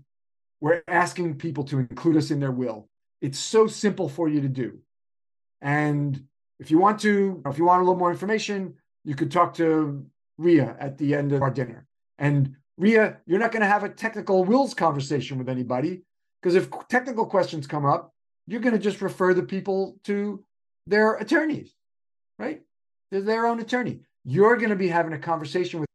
we're 0.62 0.84
asking 0.88 1.36
people 1.36 1.63
to 1.65 1.79
include 1.79 2.17
us 2.17 2.31
in 2.31 2.39
their 2.39 2.51
will. 2.51 2.88
It's 3.21 3.39
so 3.39 3.67
simple 3.67 4.08
for 4.08 4.29
you 4.29 4.41
to 4.41 4.47
do. 4.47 4.79
And 5.62 6.23
if 6.60 6.71
you 6.71 6.77
want 6.77 6.99
to, 7.01 7.41
if 7.45 7.58
you 7.58 7.65
want 7.65 7.81
a 7.81 7.84
little 7.84 7.99
more 7.99 8.12
information, 8.12 8.75
you 9.03 9.15
could 9.15 9.31
talk 9.31 9.55
to 9.55 10.05
Ria 10.38 10.75
at 10.79 10.97
the 10.97 11.15
end 11.15 11.31
of 11.31 11.41
our 11.41 11.51
dinner. 11.51 11.86
And 12.17 12.55
Ria, 12.77 13.17
you're 13.25 13.39
not 13.39 13.51
going 13.51 13.62
to 13.62 13.67
have 13.67 13.84
a 13.84 13.89
technical 13.89 14.43
wills 14.43 14.73
conversation 14.73 15.38
with 15.38 15.49
anybody 15.49 16.01
because 16.41 16.55
if 16.55 16.69
technical 16.89 17.25
questions 17.25 17.67
come 17.67 17.86
up, 17.86 18.13
you're 18.47 18.62
going 18.62 18.73
to 18.73 18.79
just 18.79 19.01
refer 19.01 19.34
the 19.34 19.43
people 19.43 19.97
to 20.03 20.43
their 20.86 21.15
attorneys, 21.15 21.73
right? 22.38 22.62
They're 23.12 23.21
their 23.21 23.47
own 23.47 23.60
attorney. 23.60 24.01
You're 24.23 24.58
going 24.58 24.69
to 24.69 24.75
be 24.75 24.88
having 24.88 25.13
a 25.13 25.19
conversation 25.19 25.79
with 25.79 25.89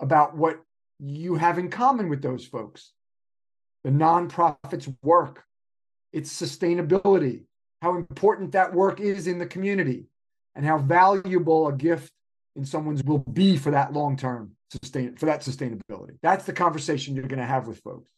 about 0.00 0.36
what 0.36 0.62
you 0.98 1.34
have 1.36 1.58
in 1.58 1.70
common 1.70 2.08
with 2.08 2.22
those 2.22 2.44
folks 2.44 2.92
the 3.84 3.92
nonprofit's 3.92 4.88
work, 5.04 5.44
its 6.12 6.32
sustainability, 6.32 7.44
how 7.82 7.96
important 7.96 8.50
that 8.50 8.74
work 8.74 8.98
is 8.98 9.28
in 9.28 9.38
the 9.38 9.46
community, 9.46 10.06
and 10.56 10.66
how 10.66 10.76
valuable 10.76 11.68
a 11.68 11.72
gift 11.72 12.10
in 12.56 12.64
someone's 12.64 13.04
will 13.04 13.18
be 13.18 13.56
for 13.56 13.70
that 13.70 13.92
long 13.92 14.16
term 14.16 14.56
sustain 14.70 15.14
for 15.14 15.26
that 15.26 15.42
sustainability. 15.42 16.16
That's 16.22 16.44
the 16.44 16.52
conversation 16.52 17.14
you're 17.14 17.28
going 17.28 17.38
to 17.38 17.46
have 17.46 17.68
with 17.68 17.78
folks. 17.78 18.10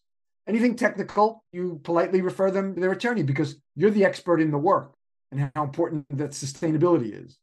Anything 0.46 0.76
technical, 0.76 1.44
you 1.52 1.80
politely 1.84 2.22
refer 2.22 2.50
them 2.50 2.74
to 2.74 2.80
their 2.80 2.92
attorney 2.92 3.22
because 3.22 3.56
you're 3.76 3.90
the 3.90 4.06
expert 4.06 4.40
in 4.40 4.50
the 4.50 4.58
work 4.58 4.94
and 5.30 5.50
how 5.54 5.64
important 5.64 6.06
that 6.16 6.30
sustainability 6.30 7.26
is. 7.26 7.36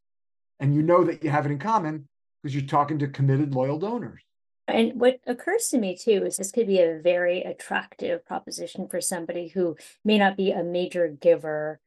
And 0.60 0.74
you 0.74 0.82
know 0.82 1.04
that 1.04 1.24
you 1.24 1.30
have 1.30 1.46
it 1.46 1.52
in 1.52 1.60
common 1.60 2.08
because 2.46 2.54
you're 2.54 2.68
talking 2.68 3.00
to 3.00 3.08
committed, 3.08 3.56
loyal 3.56 3.80
donors. 3.80 4.22
And 4.68 5.00
what 5.00 5.20
occurs 5.26 5.70
to 5.70 5.80
me 5.80 5.98
too 5.98 6.24
is 6.28 6.38
this 6.38 6.52
could 6.52 6.68
be 6.68 6.80
a 6.80 7.00
very 7.02 7.42
attractive 7.42 8.24
proposition 8.24 8.88
for 8.88 9.02
somebody 9.02 9.48
who 9.48 9.76
may 10.04 10.20
not 10.20 10.38
be 10.38 10.52
a 10.52 10.62
major 10.62 11.08
giver 11.08 11.80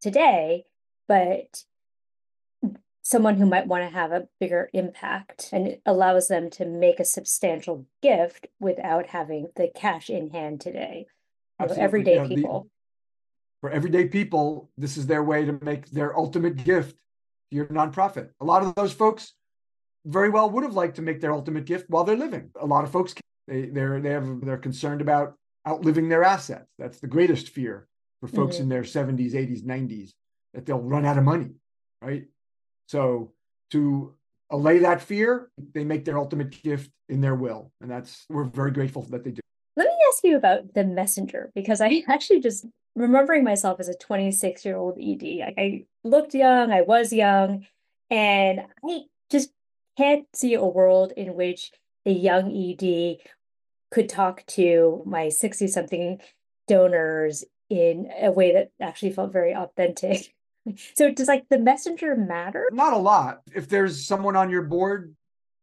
today, 0.00 0.64
but 1.08 1.64
someone 3.02 3.34
who 3.36 3.46
might 3.46 3.66
want 3.66 3.82
to 3.82 3.92
have 3.92 4.12
a 4.12 4.28
bigger 4.38 4.70
impact 4.72 5.48
and 5.52 5.66
it 5.66 5.82
allows 5.84 6.28
them 6.28 6.50
to 6.50 6.66
make 6.66 7.00
a 7.00 7.04
substantial 7.04 7.84
gift 8.00 8.46
without 8.60 9.06
having 9.06 9.48
the 9.56 9.68
cash 9.74 10.08
in 10.08 10.30
hand 10.30 10.60
today. 10.60 11.06
Know, 11.58 11.66
everyday 11.76 12.14
yeah, 12.14 12.28
people. 12.28 12.68
The, 13.60 13.68
for 13.68 13.70
everyday 13.70 14.06
people, 14.06 14.70
this 14.78 14.96
is 14.96 15.08
their 15.08 15.24
way 15.24 15.44
to 15.44 15.58
make 15.62 15.90
their 15.90 16.16
ultimate 16.16 16.62
gift 16.62 16.94
to 17.50 17.56
your 17.56 17.66
nonprofit. 17.66 18.30
A 18.40 18.44
lot 18.44 18.62
of 18.62 18.72
those 18.76 18.92
folks 18.92 19.32
very 20.06 20.30
well 20.30 20.48
would 20.48 20.64
have 20.64 20.74
liked 20.74 20.96
to 20.96 21.02
make 21.02 21.20
their 21.20 21.32
ultimate 21.32 21.66
gift 21.66 21.90
while 21.90 22.04
they're 22.04 22.16
living. 22.16 22.50
A 22.60 22.66
lot 22.66 22.84
of 22.84 22.90
folks 22.90 23.14
they 23.46 23.66
they're 23.66 24.00
they 24.00 24.10
have 24.10 24.40
they're 24.40 24.56
concerned 24.56 25.00
about 25.00 25.34
outliving 25.66 26.08
their 26.08 26.24
assets. 26.24 26.66
That's 26.78 27.00
the 27.00 27.06
greatest 27.06 27.50
fear 27.50 27.88
for 28.20 28.28
folks 28.28 28.56
mm-hmm. 28.56 28.64
in 28.64 28.68
their 28.68 28.82
70s, 28.82 29.34
80s, 29.34 29.62
90s 29.64 30.10
that 30.54 30.64
they'll 30.64 30.80
run 30.80 31.04
out 31.04 31.18
of 31.18 31.24
money, 31.24 31.50
right? 32.00 32.24
So 32.86 33.32
to 33.72 34.14
allay 34.48 34.78
that 34.78 35.02
fear, 35.02 35.50
they 35.74 35.84
make 35.84 36.04
their 36.04 36.18
ultimate 36.18 36.62
gift 36.62 36.90
in 37.08 37.20
their 37.20 37.34
will, 37.34 37.72
and 37.80 37.90
that's 37.90 38.24
we're 38.28 38.44
very 38.44 38.70
grateful 38.70 39.02
that 39.10 39.24
they 39.24 39.32
do. 39.32 39.40
Let 39.76 39.88
me 39.88 39.96
ask 40.08 40.24
you 40.24 40.36
about 40.36 40.72
the 40.74 40.84
messenger 40.84 41.50
because 41.54 41.80
I 41.80 42.02
actually 42.08 42.40
just 42.40 42.66
remembering 42.94 43.44
myself 43.44 43.78
as 43.78 43.88
a 43.88 43.94
26 43.94 44.64
year 44.64 44.76
old 44.76 44.98
ED. 44.98 45.22
I, 45.22 45.54
I 45.58 45.84
looked 46.04 46.34
young, 46.34 46.72
I 46.72 46.82
was 46.82 47.12
young, 47.12 47.66
and 48.10 48.62
I 48.84 49.02
just 49.30 49.50
can't 49.96 50.26
see 50.34 50.54
a 50.54 50.64
world 50.64 51.12
in 51.16 51.34
which 51.34 51.72
a 52.04 52.10
young 52.10 52.54
ED 52.54 53.18
could 53.90 54.08
talk 54.08 54.44
to 54.46 55.02
my 55.06 55.28
60 55.28 55.68
something 55.68 56.20
donors 56.68 57.44
in 57.68 58.10
a 58.20 58.30
way 58.30 58.52
that 58.52 58.70
actually 58.80 59.12
felt 59.12 59.32
very 59.32 59.54
authentic. 59.54 60.32
So 60.96 61.12
does 61.12 61.28
like 61.28 61.48
the 61.48 61.60
messenger 61.60 62.16
matter? 62.16 62.68
Not 62.72 62.92
a 62.92 62.96
lot. 62.96 63.42
If 63.54 63.68
there's 63.68 64.04
someone 64.04 64.34
on 64.34 64.50
your 64.50 64.62
board 64.62 65.14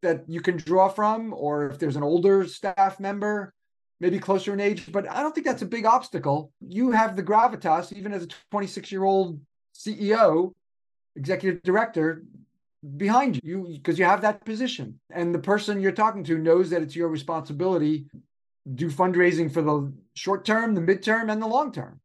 that 0.01 0.23
you 0.29 0.39
can 0.39 0.55
draw 0.55 0.87
from, 0.87 1.33
or 1.33 1.69
if 1.71 1.77
there's 1.77 1.97
an 1.97 2.03
older 2.03 2.47
staff 2.47 3.01
member, 3.01 3.53
maybe 3.99 4.17
closer 4.17 4.53
in 4.53 4.61
age, 4.61 4.89
but 4.93 5.09
I 5.09 5.21
don't 5.21 5.35
think 5.35 5.45
that's 5.45 5.61
a 5.61 5.65
big 5.65 5.85
obstacle. 5.85 6.53
You 6.61 6.91
have 6.91 7.17
the 7.17 7.23
gravitas, 7.23 7.91
even 7.91 8.13
as 8.13 8.23
a 8.23 8.27
26 8.51 8.93
year 8.93 9.03
old 9.03 9.41
CEO, 9.75 10.53
executive 11.17 11.63
director, 11.63 12.23
behind 12.97 13.39
you 13.43 13.67
because 13.73 13.97
you, 13.97 14.05
have 14.05 14.21
that 14.21 14.45
position. 14.45 14.99
And 15.09 15.33
the 15.33 15.39
person 15.39 15.81
you're 15.81 15.91
talking 15.91 16.23
to 16.25 16.37
knows 16.37 16.69
that 16.69 16.81
it's 16.81 16.95
your 16.95 17.07
responsibility 17.07 18.05
do 18.75 18.89
fundraising 18.89 19.51
for 19.51 19.61
the 19.61 19.91
short 20.13 20.45
term, 20.45 20.73
the 20.73 20.81
midterm, 20.81 21.31
and 21.31 21.41
the 21.41 21.47
long 21.47 21.71
term. 21.71 21.99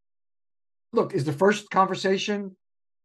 Look, 0.93 1.15
is 1.15 1.25
the 1.25 1.33
first 1.33 1.71
conversation 1.71 2.57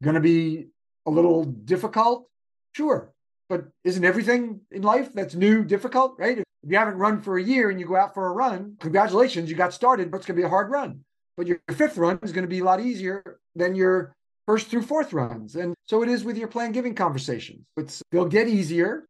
going 0.02 0.16
to 0.16 0.22
be 0.22 0.68
a 1.06 1.12
little 1.12 1.44
difficult? 1.44 2.28
Sure. 2.74 3.12
But 3.50 3.66
isn't 3.84 4.04
everything 4.04 4.62
in 4.72 4.82
life 4.82 5.14
that's 5.14 5.36
new 5.36 5.64
difficult, 5.64 6.16
right? 6.18 6.40
If 6.40 6.46
you 6.64 6.78
haven't 6.78 6.98
run 6.98 7.22
for 7.22 7.38
a 7.38 7.44
year 7.44 7.70
and 7.70 7.80
you 7.80 7.86
go 7.86 7.96
out 7.96 8.14
for 8.14 8.28
a 8.28 8.32
run, 8.32 8.78
congratulations, 8.80 9.50
you 9.50 9.56
got 9.56 9.74
started, 9.74 10.10
but 10.10 10.18
it's 10.18 10.26
going 10.26 10.38
to 10.38 10.42
be 10.42 10.46
a 10.46 10.50
hard 10.50 10.72
run. 10.72 11.02
But 11.36 11.48
your 11.48 11.60
fifth 11.72 11.98
run 11.98 12.20
is 12.24 12.32
going 12.32 12.46
to 12.46 12.50
be 12.50 12.60
a 12.60 12.64
lot 12.64 12.80
easier 12.80 13.40
than 13.56 13.76
your 13.76 14.16
first 14.46 14.68
through 14.68 14.84
fourth 14.84 15.14
runs. 15.14 15.56
And 15.56 15.74
so 15.86 16.04
it 16.04 16.10
is 16.10 16.24
with 16.24 16.38
your 16.38 16.48
plan 16.48 16.72
giving 16.72 16.96
conversations. 16.96 17.66
It's 17.78 18.02
they'll 18.12 18.26
get 18.26 18.48
easier 18.48 19.08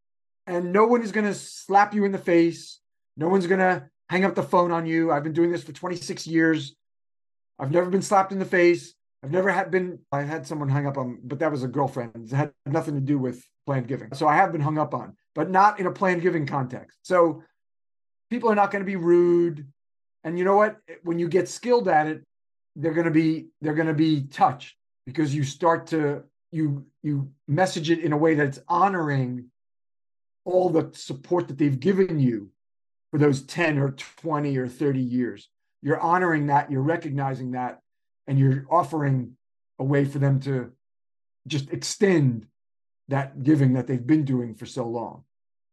and 0.48 0.74
no 0.74 0.86
one 0.86 1.02
is 1.02 1.12
going 1.12 1.26
to 1.26 1.34
slap 1.34 1.94
you 1.94 2.06
in 2.06 2.12
the 2.12 2.18
face. 2.18 2.80
No 3.18 3.30
one's 3.30 3.48
going 3.48 3.60
to 3.60 3.88
hang 4.10 4.26
up 4.26 4.36
the 4.36 4.44
phone 4.44 4.72
on 4.72 4.86
you. 4.86 5.12
I've 5.12 5.24
been 5.24 5.34
doing 5.34 5.52
this 5.52 5.64
for 5.64 5.72
26 5.72 6.28
years. 6.28 6.76
I've 7.60 7.72
never 7.72 7.90
been 7.90 8.02
slapped 8.02 8.32
in 8.32 8.40
the 8.40 8.46
face. 8.46 8.94
I've 9.24 9.32
never 9.32 9.50
had 9.50 9.72
been, 9.72 10.00
I 10.12 10.24
had 10.24 10.46
someone 10.46 10.68
hung 10.68 10.86
up 10.86 10.98
on, 10.98 11.20
but 11.24 11.40
that 11.40 11.52
was 11.52 11.64
a 11.64 11.68
girlfriend. 11.68 12.12
It 12.16 12.36
had 12.36 12.52
nothing 12.66 12.96
to 12.96 13.02
do 13.02 13.18
with 13.18 13.46
planned 13.66 13.88
giving. 13.88 14.14
So 14.14 14.28
I 14.28 14.36
have 14.36 14.52
been 14.52 14.60
hung 14.60 14.78
up 14.78 14.94
on, 14.94 15.16
but 15.34 15.50
not 15.50 15.80
in 15.80 15.88
a 15.88 15.92
planned 15.92 16.22
giving 16.22 16.46
context. 16.46 16.98
So 17.04 17.42
people 18.30 18.52
are 18.52 18.56
not 18.56 18.72
going 18.72 18.82
to 18.82 18.86
be 18.86 18.98
rude. 18.98 19.66
And 20.26 20.38
you 20.38 20.44
know 20.44 20.58
what? 20.58 20.78
When 21.04 21.20
you 21.20 21.30
get 21.30 21.48
skilled 21.48 21.88
at 21.88 22.08
it, 22.08 22.24
they're 22.76 22.94
going 22.94 23.06
to 23.06 23.12
be, 23.12 23.48
they're 23.62 23.76
going 23.76 23.88
to 23.88 23.94
be 23.94 24.24
touched 24.24 24.76
because 25.06 25.34
you 25.34 25.44
start 25.44 25.88
to, 25.88 26.24
you, 26.52 26.86
you 27.02 27.32
message 27.48 27.90
it 27.90 28.00
in 28.00 28.14
a 28.14 28.18
way 28.18 28.36
that's 28.36 28.60
honoring 28.68 29.46
all 30.46 30.70
the 30.70 30.90
support 30.94 31.48
that 31.48 31.58
they've 31.58 31.80
given 31.80 32.20
you 32.20 32.50
for 33.12 33.18
those 33.18 33.44
10 33.44 33.78
or 33.78 33.92
20 33.92 34.58
or 34.58 34.68
30 34.68 35.00
years. 35.00 35.50
You're 35.82 36.00
honoring 36.00 36.48
that, 36.48 36.72
you're 36.72 36.82
recognizing 36.82 37.52
that, 37.52 37.80
and 38.28 38.40
you're 38.40 38.66
offering 38.70 39.36
a 39.80 39.84
way 39.84 40.06
for 40.06 40.20
them 40.20 40.40
to 40.42 40.72
just 41.48 41.72
extend 41.72 42.48
that 43.10 43.44
giving 43.44 43.74
that 43.74 43.88
they've 43.88 44.06
been 44.06 44.24
doing 44.24 44.56
for 44.56 44.66
so 44.66 44.88
long. 44.88 45.24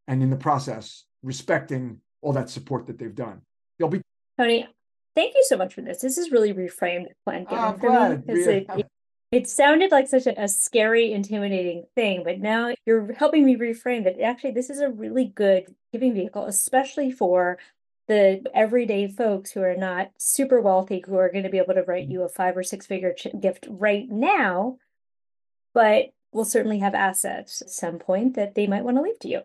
And 0.09 0.23
in 0.23 0.31
the 0.31 0.37
process, 0.37 1.05
respecting 1.23 2.01
all 2.23 2.33
that 2.33 2.51
support 2.51 2.87
that 2.87 2.99
they've 2.99 3.15
done. 3.15 3.43
They'll 3.79 3.89
be 3.89 4.03
Tony, 4.39 4.67
thank 5.15 5.35
you 5.35 5.45
so 5.47 5.57
much 5.57 5.75
for 5.75 5.83
this. 5.83 6.01
This 6.01 6.19
is 6.19 6.31
really 6.31 6.53
reframed 6.53 7.07
plan 7.25 7.45
giving 7.45 7.65
oh, 7.65 7.79
for 7.79 8.77
me. 8.77 8.85
It, 9.33 9.49
sounded 9.49 9.93
like 9.93 10.09
such 10.09 10.27
a, 10.27 10.43
a, 10.43 10.49
scary, 10.49 11.13
intimidating 11.13 11.85
thing, 11.95 12.23
but 12.25 12.41
now 12.41 12.75
you're 12.85 13.13
helping 13.13 13.45
me 13.45 13.57
reframe 13.57 14.05
that 14.05 14.21
actually 14.21 14.51
this 14.51 14.71
is 14.71 14.81
a 14.81 14.89
really 14.89 15.27
good 15.27 15.75
giving 15.93 16.15
vehicle, 16.15 16.47
especially 16.47 17.13
for 17.13 17.59
the 18.09 18.43
everyday 18.53 19.07
folks 19.07 19.53
who 19.53 19.63
are 19.63 19.77
not 19.77 20.11
super 20.19 20.61
wealthy, 20.61 21.03
who 21.07 21.17
are 21.17 21.31
going 21.31 21.45
to 21.45 21.51
be 21.51 21.59
able 21.59 21.75
to 21.75 21.83
write 21.83 22.05
mm-hmm. 22.05 22.13
you 22.13 22.23
a 22.23 22.29
five 22.29 22.57
or 22.57 22.65
six 22.65 22.87
figure 22.87 23.13
ch- 23.13 23.29
gift 23.41 23.67
right 23.71 24.09
now, 24.11 24.79
but 25.75 26.07
will 26.33 26.45
certainly 26.45 26.81
have 26.81 26.95
assets 26.95 27.63
at 27.63 27.71
some 27.71 27.99
point 27.99 28.35
that 28.35 28.57
they 28.57 28.67
might 28.67 28.85
want 28.85 28.97
to 28.97 29.03
leave 29.03 29.19
to 29.21 29.29
you. 29.29 29.43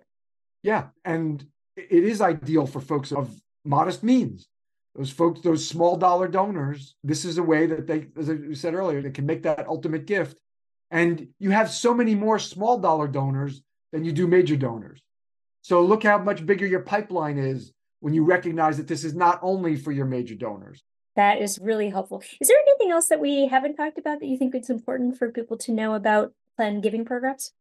Yeah. 0.64 0.88
And 1.04 1.46
it 1.76 2.04
is 2.04 2.22
ideal 2.22 2.66
for 2.66 2.82
folks 2.82 3.12
of 3.12 3.40
modest 3.64 4.04
means 4.04 4.48
those 4.96 5.12
folks, 5.12 5.42
those 5.42 5.68
small 5.68 5.98
dollar 5.98 6.28
donors, 6.28 6.96
this 7.04 7.26
is 7.26 7.38
a 7.38 7.44
way 7.44 7.66
that 7.68 7.86
they, 7.86 8.08
as 8.18 8.30
I 8.30 8.54
said 8.54 8.74
earlier, 8.74 9.02
they 9.02 9.12
can 9.12 9.26
make 9.26 9.44
that 9.44 9.68
ultimate 9.68 10.06
gift. 10.06 10.40
And 10.90 11.28
you 11.40 11.52
have 11.52 11.70
so 11.70 11.94
many 11.94 12.16
more 12.16 12.40
small 12.40 12.78
dollar 12.78 13.08
donors 13.08 13.62
than 13.92 14.06
you 14.06 14.14
do 14.14 14.28
major 14.28 14.56
donors. 14.56 15.02
So 15.62 15.82
look 15.82 16.04
how 16.04 16.20
much 16.20 16.46
bigger 16.46 16.66
your 16.66 16.82
pipeline 16.82 17.38
is 17.38 17.74
when 18.00 18.14
you 18.14 18.24
recognize 18.24 18.78
that 18.78 18.88
this 18.88 19.04
is 19.04 19.14
not 19.14 19.40
only 19.42 19.76
for 19.76 19.92
your 19.92 20.06
major 20.06 20.36
donors. 20.36 20.84
That 21.16 21.42
is 21.42 21.60
really 21.60 21.90
helpful. 21.90 22.24
Is 22.40 22.48
there 22.48 22.58
anything 22.68 22.92
else 22.92 23.08
that 23.08 23.20
we 23.20 23.48
haven't 23.48 23.76
talked 23.76 23.98
about 23.98 24.20
that 24.20 24.28
you 24.28 24.38
think 24.38 24.54
it's 24.54 24.70
important 24.70 25.18
for 25.18 25.32
people 25.32 25.58
to 25.58 25.72
know 25.72 25.94
about 25.94 26.34
plan 26.56 26.82
giving 26.82 27.04
programs? 27.04 27.52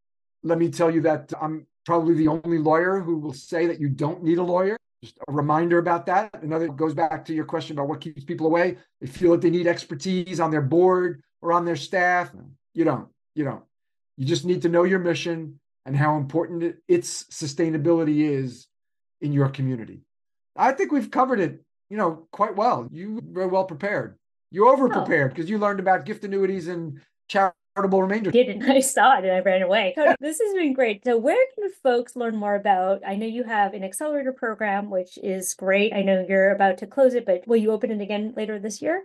Let 0.43 0.59
me 0.59 0.69
tell 0.69 0.91
you 0.91 1.01
that 1.03 1.33
I'm 1.41 1.67
probably 1.87 2.15
the 2.15 2.29
only 2.29 2.59
lawyer 2.59 3.01
who 3.01 3.17
will 3.17 3.33
say 3.33 3.67
that 3.67 3.81
you 3.81 3.89
don't 3.89 4.23
need 4.23 4.39
a 4.39 4.43
lawyer. 4.43 4.77
Just 5.05 5.19
a 5.29 5.33
reminder 5.33 5.77
about 5.77 6.07
that. 6.07 6.31
Another 6.43 6.67
goes 6.67 6.95
back 6.95 7.27
to 7.27 7.35
your 7.35 7.45
question 7.45 7.77
about 7.77 7.89
what 7.89 8.01
keeps 8.01 8.25
people 8.25 8.47
away. 8.47 8.79
They 9.03 9.07
feel 9.07 9.33
that 9.33 9.43
they 9.43 9.51
need 9.51 9.67
expertise 9.67 10.41
on 10.41 10.51
their 10.51 10.63
board 10.63 11.23
or 11.43 11.53
on 11.53 11.67
their 11.67 11.77
staff. 11.77 12.33
You 12.73 12.85
don't. 12.85 13.09
You 13.35 13.45
don't. 13.45 13.63
You 14.17 14.25
just 14.25 14.47
need 14.47 14.63
to 14.63 14.71
know 14.71 14.85
your 14.85 15.01
mission 15.01 15.61
and 15.85 15.95
how 15.95 16.17
important 16.17 16.77
its 16.89 17.25
sustainability 17.25 18.31
is 18.31 18.67
in 19.21 19.35
your 19.35 19.51
community. 19.51 20.01
I 20.57 20.73
think 20.73 20.91
we've 20.91 21.11
covered 21.11 21.41
it, 21.41 21.61
you 21.91 21.99
know, 21.99 22.27
quite 22.31 22.57
well. 22.57 22.89
You 22.91 23.21
were 23.23 23.47
well 23.47 23.65
prepared. 23.65 24.17
You 24.51 24.71
over 24.71 24.89
prepared 24.89 25.35
because 25.35 25.51
you 25.51 25.59
learned 25.59 25.81
about 25.81 26.07
gift 26.07 26.25
annuities 26.25 26.69
and 26.69 27.03
charity 27.29 27.59
remainder. 27.77 28.31
Didn't 28.31 28.63
I 28.71 28.81
saw 28.81 29.19
it 29.19 29.25
and 29.25 29.33
I 29.33 29.41
ran 29.41 29.63
away. 29.63 29.95
this 30.21 30.41
has 30.41 30.55
been 30.55 30.73
great. 30.73 31.05
So 31.05 31.17
where 31.17 31.45
can 31.55 31.71
folks 31.83 32.17
learn 32.17 32.37
more 32.37 32.55
about? 32.55 33.03
I 33.07 33.17
know 33.17 33.27
you 33.27 33.45
have 33.45 33.75
an 33.75 33.85
accelerator 33.85 34.33
program, 34.33 34.91
which 34.91 35.19
is 35.23 35.55
great. 35.55 35.93
I 35.93 36.03
know 36.03 36.25
you're 36.29 36.53
about 36.53 36.79
to 36.79 36.87
close 36.87 37.15
it, 37.15 37.27
but 37.27 37.47
will 37.47 37.57
you 37.57 37.73
open 37.73 37.91
it 37.91 38.01
again 38.01 38.33
later 38.37 38.59
this 38.59 38.81
year? 38.81 39.05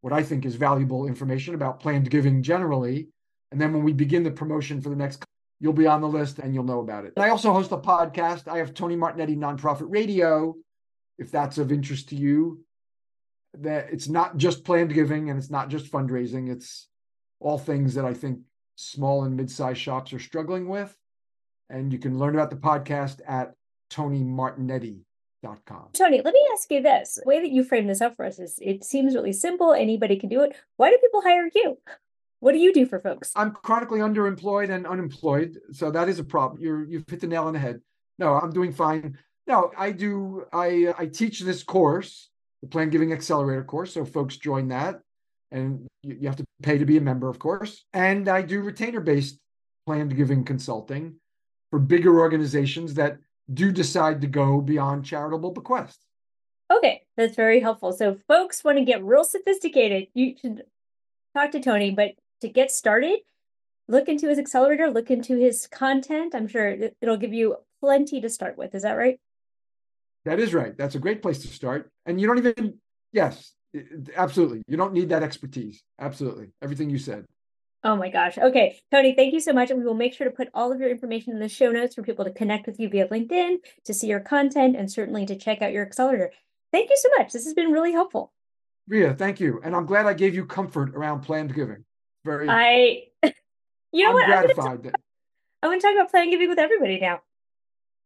what 0.00 0.12
I 0.12 0.22
think 0.22 0.44
is 0.44 0.56
valuable 0.56 1.06
information 1.06 1.54
about 1.54 1.80
planned 1.80 2.10
giving 2.10 2.42
generally. 2.42 3.08
And 3.50 3.60
then 3.60 3.72
when 3.72 3.84
we 3.84 3.92
begin 3.92 4.22
the 4.22 4.30
promotion 4.30 4.80
for 4.80 4.90
the 4.90 4.96
next, 4.96 5.24
you'll 5.60 5.72
be 5.72 5.86
on 5.86 6.00
the 6.00 6.08
list 6.08 6.38
and 6.38 6.54
you'll 6.54 6.64
know 6.64 6.80
about 6.80 7.04
it. 7.04 7.12
And 7.16 7.24
I 7.24 7.30
also 7.30 7.52
host 7.52 7.72
a 7.72 7.78
podcast. 7.78 8.48
I 8.48 8.58
have 8.58 8.74
Tony 8.74 8.96
Martignetti 8.96 9.36
Nonprofit 9.36 9.86
Radio, 9.88 10.54
if 11.18 11.30
that's 11.30 11.58
of 11.58 11.72
interest 11.72 12.10
to 12.10 12.16
you. 12.16 12.64
That 13.54 13.88
it's 13.90 14.08
not 14.08 14.36
just 14.36 14.64
planned 14.64 14.92
giving 14.92 15.30
and 15.30 15.38
it's 15.38 15.50
not 15.50 15.68
just 15.68 15.90
fundraising. 15.90 16.50
It's 16.50 16.88
all 17.40 17.58
things 17.58 17.94
that 17.94 18.04
I 18.04 18.14
think 18.14 18.40
small 18.76 19.24
and 19.24 19.36
mid-sized 19.36 19.80
shops 19.80 20.12
are 20.12 20.18
struggling 20.18 20.68
with. 20.68 20.94
And 21.70 21.92
you 21.92 21.98
can 21.98 22.18
learn 22.18 22.34
about 22.34 22.50
the 22.50 22.56
podcast 22.56 23.20
at 23.26 23.54
tonymartignetti.com. 23.90 25.88
Tony, 25.92 26.22
let 26.22 26.34
me 26.34 26.48
ask 26.52 26.70
you 26.70 26.82
this. 26.82 27.18
The 27.22 27.28
way 27.28 27.40
that 27.40 27.50
you 27.50 27.62
frame 27.62 27.86
this 27.86 28.00
up 28.00 28.16
for 28.16 28.24
us 28.24 28.38
is 28.38 28.58
it 28.60 28.84
seems 28.84 29.14
really 29.14 29.32
simple. 29.32 29.72
Anybody 29.72 30.16
can 30.16 30.28
do 30.28 30.42
it. 30.42 30.56
Why 30.76 30.90
do 30.90 30.98
people 30.98 31.20
hire 31.22 31.50
you? 31.54 31.78
What 32.40 32.52
do 32.52 32.58
you 32.58 32.72
do 32.72 32.86
for 32.86 33.00
folks? 33.00 33.32
I'm 33.34 33.50
chronically 33.50 34.00
underemployed 34.00 34.70
and 34.70 34.86
unemployed. 34.86 35.58
So 35.72 35.90
that 35.90 36.08
is 36.08 36.18
a 36.18 36.24
problem. 36.24 36.62
You're 36.62 36.84
you've 36.84 37.08
hit 37.08 37.20
the 37.20 37.26
nail 37.26 37.44
on 37.44 37.52
the 37.52 37.58
head. 37.58 37.80
No, 38.18 38.34
I'm 38.34 38.52
doing 38.52 38.72
fine. 38.72 39.18
No, 39.46 39.72
I 39.76 39.90
do 39.90 40.44
I 40.52 40.94
I 40.96 41.06
teach 41.06 41.40
this 41.40 41.64
course, 41.64 42.30
the 42.62 42.68
Plan 42.68 42.90
Giving 42.90 43.12
Accelerator 43.12 43.64
course. 43.64 43.92
So 43.92 44.04
folks 44.04 44.36
join 44.36 44.68
that 44.68 45.00
and 45.50 45.86
you, 46.02 46.16
you 46.20 46.28
have 46.28 46.36
to 46.36 46.44
pay 46.62 46.78
to 46.78 46.84
be 46.84 46.96
a 46.96 47.00
member, 47.00 47.28
of 47.28 47.38
course. 47.38 47.84
And 47.92 48.28
I 48.28 48.42
do 48.42 48.60
retainer 48.60 49.00
based 49.00 49.38
planned 49.86 50.16
giving 50.16 50.44
consulting 50.44 51.14
for 51.70 51.78
bigger 51.78 52.18
organizations 52.20 52.94
that 52.94 53.18
do 53.52 53.72
decide 53.72 54.20
to 54.20 54.26
go 54.26 54.60
beyond 54.60 55.04
charitable 55.04 55.52
bequests. 55.52 56.04
Okay, 56.70 57.02
that's 57.16 57.34
very 57.34 57.60
helpful. 57.60 57.92
So, 57.92 58.18
folks 58.28 58.62
want 58.62 58.78
to 58.78 58.84
get 58.84 59.02
real 59.02 59.24
sophisticated, 59.24 60.08
you 60.12 60.34
should 60.38 60.64
talk 61.34 61.52
to 61.52 61.60
Tony. 61.60 61.90
But 61.90 62.12
to 62.42 62.48
get 62.48 62.70
started, 62.70 63.20
look 63.88 64.08
into 64.08 64.28
his 64.28 64.38
accelerator, 64.38 64.90
look 64.90 65.10
into 65.10 65.36
his 65.38 65.66
content. 65.66 66.34
I'm 66.34 66.46
sure 66.46 66.76
it'll 67.00 67.16
give 67.16 67.32
you 67.32 67.56
plenty 67.80 68.20
to 68.20 68.28
start 68.28 68.58
with. 68.58 68.74
Is 68.74 68.82
that 68.82 68.92
right? 68.92 69.18
That 70.26 70.40
is 70.40 70.52
right. 70.52 70.76
That's 70.76 70.94
a 70.94 70.98
great 70.98 71.22
place 71.22 71.38
to 71.38 71.48
start. 71.48 71.90
And 72.04 72.20
you 72.20 72.26
don't 72.26 72.38
even, 72.38 72.74
yes, 73.12 73.54
Absolutely. 74.16 74.62
You 74.66 74.76
don't 74.76 74.92
need 74.92 75.10
that 75.10 75.22
expertise. 75.22 75.82
Absolutely. 75.98 76.50
Everything 76.62 76.90
you 76.90 76.98
said. 76.98 77.26
Oh 77.84 77.96
my 77.96 78.08
gosh. 78.08 78.38
Okay. 78.38 78.80
Tony, 78.90 79.14
thank 79.14 79.32
you 79.32 79.40
so 79.40 79.52
much. 79.52 79.70
And 79.70 79.78
we 79.78 79.86
will 79.86 79.94
make 79.94 80.14
sure 80.14 80.28
to 80.28 80.34
put 80.34 80.48
all 80.52 80.72
of 80.72 80.80
your 80.80 80.90
information 80.90 81.32
in 81.32 81.38
the 81.38 81.48
show 81.48 81.70
notes 81.70 81.94
for 81.94 82.02
people 82.02 82.24
to 82.24 82.32
connect 82.32 82.66
with 82.66 82.80
you 82.80 82.88
via 82.88 83.06
LinkedIn, 83.08 83.58
to 83.84 83.94
see 83.94 84.08
your 84.08 84.20
content, 84.20 84.74
and 84.76 84.90
certainly 84.90 85.26
to 85.26 85.36
check 85.36 85.62
out 85.62 85.72
your 85.72 85.86
accelerator. 85.86 86.32
Thank 86.72 86.90
you 86.90 86.96
so 86.98 87.08
much. 87.18 87.32
This 87.32 87.44
has 87.44 87.54
been 87.54 87.70
really 87.70 87.92
helpful. 87.92 88.32
Ria, 88.88 89.14
thank 89.14 89.38
you. 89.38 89.60
And 89.62 89.76
I'm 89.76 89.86
glad 89.86 90.06
I 90.06 90.14
gave 90.14 90.34
you 90.34 90.44
comfort 90.46 90.94
around 90.94 91.20
planned 91.20 91.54
giving. 91.54 91.84
Very 92.24 92.48
I 92.48 93.04
you 93.92 94.04
know 94.04 94.10
I'm 94.10 94.14
what? 94.14 94.26
gratified 94.26 94.82
that 94.84 94.94
I 95.62 95.68
want 95.68 95.80
to 95.80 95.86
talk 95.86 95.94
about 95.94 96.10
planned 96.10 96.30
giving 96.30 96.48
with 96.48 96.58
everybody 96.58 96.98
now. 96.98 97.20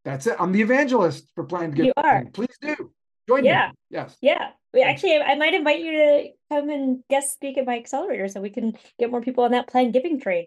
That's 0.05 0.27
it. 0.27 0.37
I'm 0.39 0.53
the 0.53 0.61
evangelist 0.61 1.31
for 1.35 1.45
planned 1.45 1.77
giving. 1.77 1.93
You 1.97 2.03
are. 2.03 2.25
Please 2.33 2.57
do 2.61 2.93
join 3.29 3.45
yeah. 3.45 3.69
me. 3.69 3.75
Yes. 3.91 4.17
Yeah. 4.21 4.51
We 4.73 4.83
actually, 4.83 5.19
I 5.19 5.35
might 5.35 5.55
invite 5.55 5.81
you 5.81 5.93
to 5.93 6.29
come 6.51 6.71
and 6.71 7.03
guest 7.11 7.33
speak 7.33 7.59
at 7.59 7.67
my 7.67 7.77
accelerator 7.77 8.29
so 8.29 8.41
we 8.41 8.51
can 8.51 8.73
get 8.99 9.11
more 9.11 9.21
people 9.21 9.45
on 9.45 9.51
that 9.51 9.69
plan 9.69 9.91
giving 9.91 10.19
train. 10.19 10.47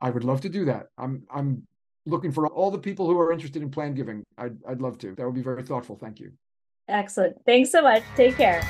I 0.00 0.10
would 0.10 0.24
love 0.24 0.42
to 0.42 0.48
do 0.48 0.66
that. 0.66 0.88
I'm 0.98 1.24
I'm 1.30 1.66
looking 2.04 2.30
for 2.30 2.46
all 2.46 2.70
the 2.70 2.78
people 2.78 3.06
who 3.06 3.18
are 3.18 3.32
interested 3.32 3.62
in 3.62 3.70
plan 3.70 3.94
giving. 3.94 4.22
I'd 4.38 4.58
I'd 4.68 4.80
love 4.80 4.98
to. 4.98 5.14
That 5.14 5.24
would 5.24 5.34
be 5.34 5.42
very 5.42 5.62
thoughtful. 5.62 5.96
Thank 5.96 6.20
you. 6.20 6.32
Excellent. 6.88 7.36
Thanks 7.44 7.70
so 7.70 7.82
much. 7.82 8.02
Take 8.14 8.36
care. 8.36 8.62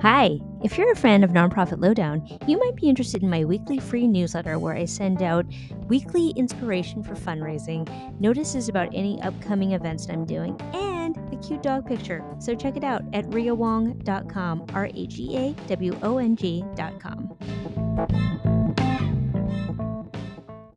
Hi, 0.00 0.38
if 0.62 0.78
you're 0.78 0.92
a 0.92 0.96
fan 0.96 1.24
of 1.24 1.30
Nonprofit 1.30 1.82
Lowdown, 1.82 2.24
you 2.46 2.56
might 2.56 2.76
be 2.76 2.88
interested 2.88 3.24
in 3.24 3.28
my 3.28 3.44
weekly 3.44 3.80
free 3.80 4.06
newsletter 4.06 4.56
where 4.56 4.76
I 4.76 4.84
send 4.84 5.24
out 5.24 5.44
weekly 5.88 6.30
inspiration 6.36 7.02
for 7.02 7.14
fundraising, 7.14 7.88
notices 8.20 8.68
about 8.68 8.94
any 8.94 9.20
upcoming 9.22 9.72
events 9.72 10.08
I'm 10.08 10.24
doing, 10.24 10.56
and 10.72 11.16
a 11.32 11.36
cute 11.44 11.64
dog 11.64 11.84
picture. 11.84 12.24
So 12.38 12.54
check 12.54 12.76
it 12.76 12.84
out 12.84 13.02
at 13.12 13.24
rheawong.com, 13.30 14.66
R 14.72 14.88
H 14.94 15.18
E 15.18 15.36
A 15.36 15.52
W 15.66 15.98
O 16.02 16.18
N 16.18 16.36
G.com. 16.36 17.36